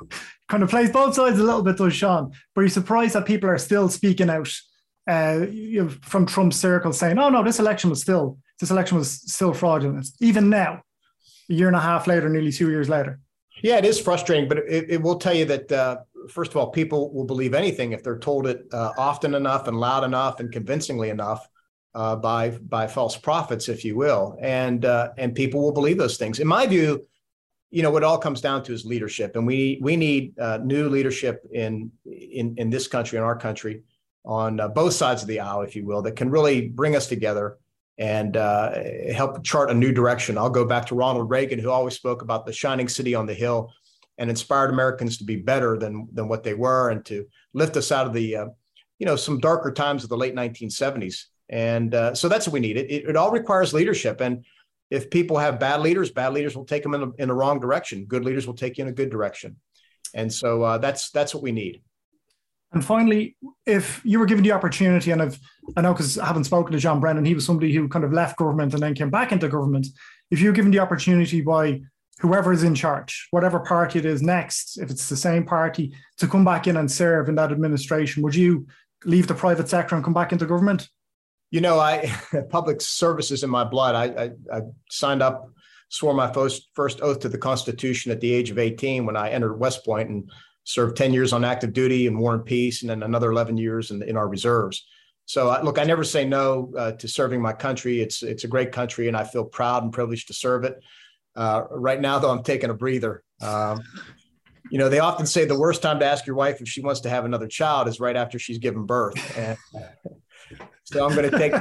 kind 0.48 0.62
of 0.62 0.70
plays 0.70 0.90
both 0.90 1.14
sides 1.14 1.38
a 1.38 1.44
little 1.44 1.62
bit, 1.62 1.76
does 1.76 1.94
Sean? 1.94 2.32
But 2.54 2.62
he's 2.62 2.74
surprised 2.74 3.14
that 3.14 3.26
people 3.26 3.48
are 3.48 3.58
still 3.58 3.88
speaking 3.88 4.30
out 4.30 4.52
uh, 5.08 5.46
you 5.50 5.84
know, 5.84 5.88
from 6.02 6.26
Trump's 6.26 6.56
circle 6.56 6.92
saying, 6.92 7.18
oh, 7.18 7.28
no, 7.28 7.44
this 7.44 7.60
election 7.60 7.90
was 7.90 8.00
still, 8.00 8.38
this 8.58 8.70
election 8.70 8.98
was 8.98 9.10
still 9.10 9.54
fraudulent, 9.54 10.08
even 10.20 10.50
now, 10.50 10.82
a 11.48 11.54
year 11.54 11.68
and 11.68 11.76
a 11.76 11.80
half 11.80 12.06
later, 12.06 12.28
nearly 12.28 12.50
two 12.50 12.70
years 12.70 12.88
later. 12.88 13.20
Yeah, 13.62 13.78
it 13.78 13.84
is 13.84 14.00
frustrating, 14.00 14.48
but 14.48 14.58
it, 14.58 14.90
it 14.90 15.02
will 15.02 15.18
tell 15.18 15.34
you 15.34 15.44
that 15.46 15.70
uh, 15.70 15.98
first 16.28 16.50
of 16.52 16.56
all, 16.56 16.70
people 16.70 17.12
will 17.12 17.24
believe 17.24 17.54
anything 17.54 17.92
if 17.92 18.02
they're 18.02 18.18
told 18.18 18.46
it 18.46 18.66
uh, 18.72 18.92
often 18.98 19.34
enough 19.34 19.68
and 19.68 19.78
loud 19.78 20.04
enough 20.04 20.40
and 20.40 20.52
convincingly 20.52 21.10
enough 21.10 21.48
uh, 21.94 22.14
by 22.14 22.50
by 22.50 22.86
false 22.86 23.16
prophets, 23.16 23.68
if 23.68 23.84
you 23.84 23.96
will, 23.96 24.36
and 24.40 24.84
uh, 24.84 25.10
and 25.16 25.34
people 25.34 25.62
will 25.62 25.72
believe 25.72 25.98
those 25.98 26.18
things. 26.18 26.38
In 26.38 26.46
my 26.46 26.66
view, 26.66 27.06
you 27.70 27.82
know, 27.82 27.90
what 27.90 28.02
it 28.02 28.06
all 28.06 28.18
comes 28.18 28.40
down 28.40 28.62
to 28.64 28.72
is 28.72 28.84
leadership, 28.84 29.34
and 29.36 29.46
we 29.46 29.78
we 29.82 29.96
need 29.96 30.38
uh, 30.38 30.58
new 30.62 30.88
leadership 30.88 31.42
in 31.52 31.90
in 32.04 32.54
in 32.58 32.70
this 32.70 32.86
country, 32.86 33.16
in 33.18 33.24
our 33.24 33.38
country, 33.38 33.82
on 34.24 34.60
uh, 34.60 34.68
both 34.68 34.92
sides 34.92 35.22
of 35.22 35.28
the 35.28 35.40
aisle, 35.40 35.62
if 35.62 35.74
you 35.74 35.86
will, 35.86 36.02
that 36.02 36.16
can 36.16 36.30
really 36.30 36.68
bring 36.68 36.94
us 36.94 37.06
together 37.06 37.56
and 37.98 38.36
uh, 38.36 38.72
help 39.14 39.42
chart 39.42 39.70
a 39.70 39.74
new 39.74 39.90
direction. 39.90 40.36
I'll 40.36 40.50
go 40.50 40.66
back 40.66 40.84
to 40.86 40.94
Ronald 40.94 41.30
Reagan, 41.30 41.58
who 41.58 41.70
always 41.70 41.94
spoke 41.94 42.20
about 42.20 42.44
the 42.44 42.52
shining 42.52 42.88
city 42.88 43.14
on 43.14 43.24
the 43.24 43.32
hill 43.32 43.72
and 44.18 44.30
inspired 44.30 44.70
Americans 44.70 45.18
to 45.18 45.24
be 45.24 45.36
better 45.36 45.78
than 45.78 46.08
than 46.12 46.28
what 46.28 46.42
they 46.42 46.54
were 46.54 46.90
and 46.90 47.04
to 47.06 47.26
lift 47.54 47.76
us 47.76 47.92
out 47.92 48.06
of 48.06 48.12
the 48.12 48.36
uh, 48.36 48.46
you 48.98 49.06
know 49.06 49.16
some 49.16 49.38
darker 49.38 49.72
times 49.72 50.02
of 50.04 50.10
the 50.10 50.16
late 50.16 50.34
1970s. 50.34 51.24
And 51.48 51.94
uh, 51.94 52.14
so 52.14 52.28
that's 52.28 52.46
what 52.46 52.54
we 52.54 52.60
need. 52.60 52.76
It, 52.76 52.90
it, 52.90 53.08
it 53.10 53.16
all 53.16 53.30
requires 53.30 53.72
leadership. 53.72 54.20
And 54.20 54.44
if 54.90 55.10
people 55.10 55.38
have 55.38 55.60
bad 55.60 55.80
leaders, 55.80 56.10
bad 56.10 56.32
leaders 56.32 56.56
will 56.56 56.64
take 56.64 56.82
them 56.82 56.94
in, 56.94 57.02
a, 57.02 57.10
in 57.18 57.28
the 57.28 57.34
wrong 57.34 57.60
direction. 57.60 58.04
Good 58.06 58.24
leaders 58.24 58.46
will 58.46 58.54
take 58.54 58.78
you 58.78 58.82
in 58.82 58.88
a 58.88 58.92
good 58.92 59.10
direction. 59.10 59.56
And 60.14 60.32
so 60.32 60.62
uh, 60.62 60.78
that's 60.78 61.10
that's 61.10 61.34
what 61.34 61.42
we 61.42 61.52
need. 61.52 61.82
And 62.72 62.84
finally, 62.84 63.36
if 63.64 64.02
you 64.04 64.18
were 64.18 64.26
given 64.26 64.44
the 64.44 64.52
opportunity, 64.52 65.10
and 65.10 65.22
I've 65.22 65.38
I 65.76 65.80
know 65.80 65.92
because 65.92 66.18
I 66.18 66.26
haven't 66.26 66.44
spoken 66.44 66.72
to 66.72 66.78
John 66.78 67.00
Brennan, 67.00 67.24
he 67.24 67.34
was 67.34 67.44
somebody 67.44 67.72
who 67.72 67.88
kind 67.88 68.04
of 68.04 68.12
left 68.12 68.36
government 68.36 68.74
and 68.74 68.82
then 68.82 68.94
came 68.94 69.10
back 69.10 69.32
into 69.32 69.48
government. 69.48 69.86
If 70.30 70.40
you 70.40 70.48
were 70.48 70.54
given 70.54 70.70
the 70.70 70.80
opportunity 70.80 71.40
by 71.40 71.80
whoever 72.20 72.52
is 72.52 72.62
in 72.62 72.74
charge, 72.74 73.28
whatever 73.30 73.60
party 73.60 73.98
it 73.98 74.04
is 74.04 74.22
next, 74.22 74.78
if 74.78 74.90
it's 74.90 75.08
the 75.08 75.16
same 75.16 75.44
party, 75.44 75.94
to 76.18 76.26
come 76.26 76.44
back 76.44 76.66
in 76.66 76.76
and 76.76 76.90
serve 76.90 77.28
in 77.28 77.34
that 77.34 77.52
administration? 77.52 78.22
Would 78.22 78.34
you 78.34 78.66
leave 79.04 79.26
the 79.26 79.34
private 79.34 79.68
sector 79.68 79.94
and 79.94 80.04
come 80.04 80.14
back 80.14 80.32
into 80.32 80.46
government? 80.46 80.88
You 81.50 81.60
know, 81.60 81.78
I 81.78 82.12
public 82.50 82.80
service 82.80 83.30
is 83.30 83.44
in 83.44 83.50
my 83.50 83.64
blood. 83.64 83.94
I, 83.94 84.24
I, 84.24 84.58
I 84.58 84.62
signed 84.90 85.22
up, 85.22 85.50
swore 85.88 86.14
my 86.14 86.32
first, 86.32 86.68
first 86.74 87.00
oath 87.00 87.20
to 87.20 87.28
the 87.28 87.38
Constitution 87.38 88.10
at 88.12 88.20
the 88.20 88.32
age 88.32 88.50
of 88.50 88.58
18 88.58 89.06
when 89.06 89.16
I 89.16 89.30
entered 89.30 89.54
West 89.54 89.84
Point 89.84 90.08
and 90.08 90.30
served 90.64 90.96
10 90.96 91.12
years 91.12 91.32
on 91.32 91.44
active 91.44 91.72
duty 91.72 92.06
in 92.06 92.18
War 92.18 92.34
and 92.34 92.44
Peace, 92.44 92.82
and 92.82 92.90
then 92.90 93.02
another 93.04 93.30
11 93.30 93.56
years 93.56 93.90
in, 93.92 94.02
in 94.02 94.16
our 94.16 94.26
reserves. 94.26 94.84
So, 95.26 95.48
uh, 95.48 95.60
look, 95.62 95.78
I 95.78 95.84
never 95.84 96.04
say 96.04 96.24
no 96.24 96.72
uh, 96.76 96.92
to 96.92 97.08
serving 97.08 97.40
my 97.40 97.52
country. 97.52 98.00
It's 98.00 98.22
it's 98.22 98.44
a 98.44 98.48
great 98.48 98.70
country, 98.70 99.08
and 99.08 99.16
I 99.16 99.24
feel 99.24 99.44
proud 99.44 99.82
and 99.82 99.92
privileged 99.92 100.28
to 100.28 100.34
serve 100.34 100.64
it. 100.64 100.82
Uh, 101.36 101.64
right 101.70 102.00
now, 102.00 102.18
though, 102.18 102.30
I'm 102.30 102.42
taking 102.42 102.70
a 102.70 102.74
breather. 102.74 103.22
Um, 103.42 103.82
you 104.70 104.78
know, 104.78 104.88
they 104.88 104.98
often 104.98 105.26
say 105.26 105.44
the 105.44 105.58
worst 105.58 105.82
time 105.82 106.00
to 106.00 106.06
ask 106.06 106.26
your 106.26 106.36
wife 106.36 106.60
if 106.60 106.68
she 106.68 106.80
wants 106.80 107.00
to 107.00 107.10
have 107.10 107.24
another 107.24 107.46
child 107.46 107.88
is 107.88 108.00
right 108.00 108.16
after 108.16 108.38
she's 108.38 108.58
given 108.58 108.86
birth. 108.86 109.38
And 109.38 109.58
so 110.84 111.06
I'm 111.06 111.14
going 111.14 111.30
to 111.30 111.38
take. 111.38 111.52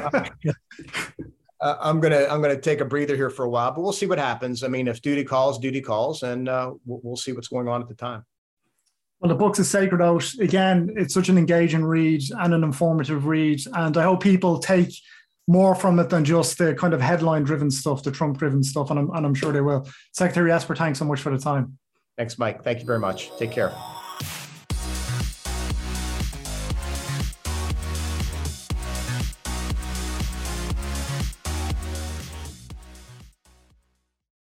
uh, 1.62 1.76
I'm 1.80 2.00
gonna 2.00 2.26
I'm 2.30 2.42
gonna 2.42 2.60
take 2.60 2.82
a 2.82 2.86
breather 2.86 3.16
here 3.16 3.30
for 3.30 3.46
a 3.46 3.50
while, 3.50 3.72
but 3.72 3.82
we'll 3.82 3.94
see 3.94 4.06
what 4.06 4.18
happens. 4.18 4.64
I 4.64 4.68
mean, 4.68 4.88
if 4.88 5.02
duty 5.02 5.24
calls, 5.24 5.60
duty 5.60 5.82
calls, 5.82 6.24
and 6.24 6.50
uh, 6.50 6.74
we'll, 6.86 7.00
we'll 7.04 7.16
see 7.16 7.32
what's 7.32 7.48
going 7.48 7.68
on 7.68 7.82
at 7.82 7.88
the 7.88 7.96
time. 7.96 8.26
Well, 9.20 9.30
the 9.30 9.36
book's 9.36 9.60
a 9.60 9.66
sacred 9.66 10.02
oath. 10.02 10.38
Again, 10.40 10.94
it's 10.98 11.14
such 11.14 11.30
an 11.30 11.38
engaging 11.38 11.86
read 11.86 12.22
and 12.40 12.54
an 12.54 12.64
informative 12.64 13.26
read, 13.26 13.62
and 13.74 13.98
I 13.98 14.04
hope 14.04 14.22
people 14.22 14.60
take 14.60 14.94
more 15.48 15.76
from 15.76 16.00
it 16.00 16.10
than 16.10 16.26
just 16.26 16.58
the 16.58 16.74
kind 16.74 16.94
of 16.94 17.02
headline-driven 17.02 17.70
stuff, 17.72 18.04
the 18.04 18.12
Trump-driven 18.12 18.64
stuff, 18.64 18.90
and 18.90 19.00
I'm, 19.00 19.10
and 19.12 19.26
I'm 19.26 19.36
sure 19.36 19.52
they 19.52 19.62
will. 19.62 19.88
Secretary 20.14 20.52
Esper, 20.52 20.76
thanks 20.76 21.00
so 21.00 21.06
much 21.06 21.22
for 21.22 21.32
the 21.32 21.38
time. 21.38 21.78
Thanks, 22.18 22.40
Mike. 22.40 22.64
Thank 22.64 22.80
you 22.80 22.86
very 22.86 23.00
much. 23.00 23.30
Take 23.38 23.52
care. 23.52 23.72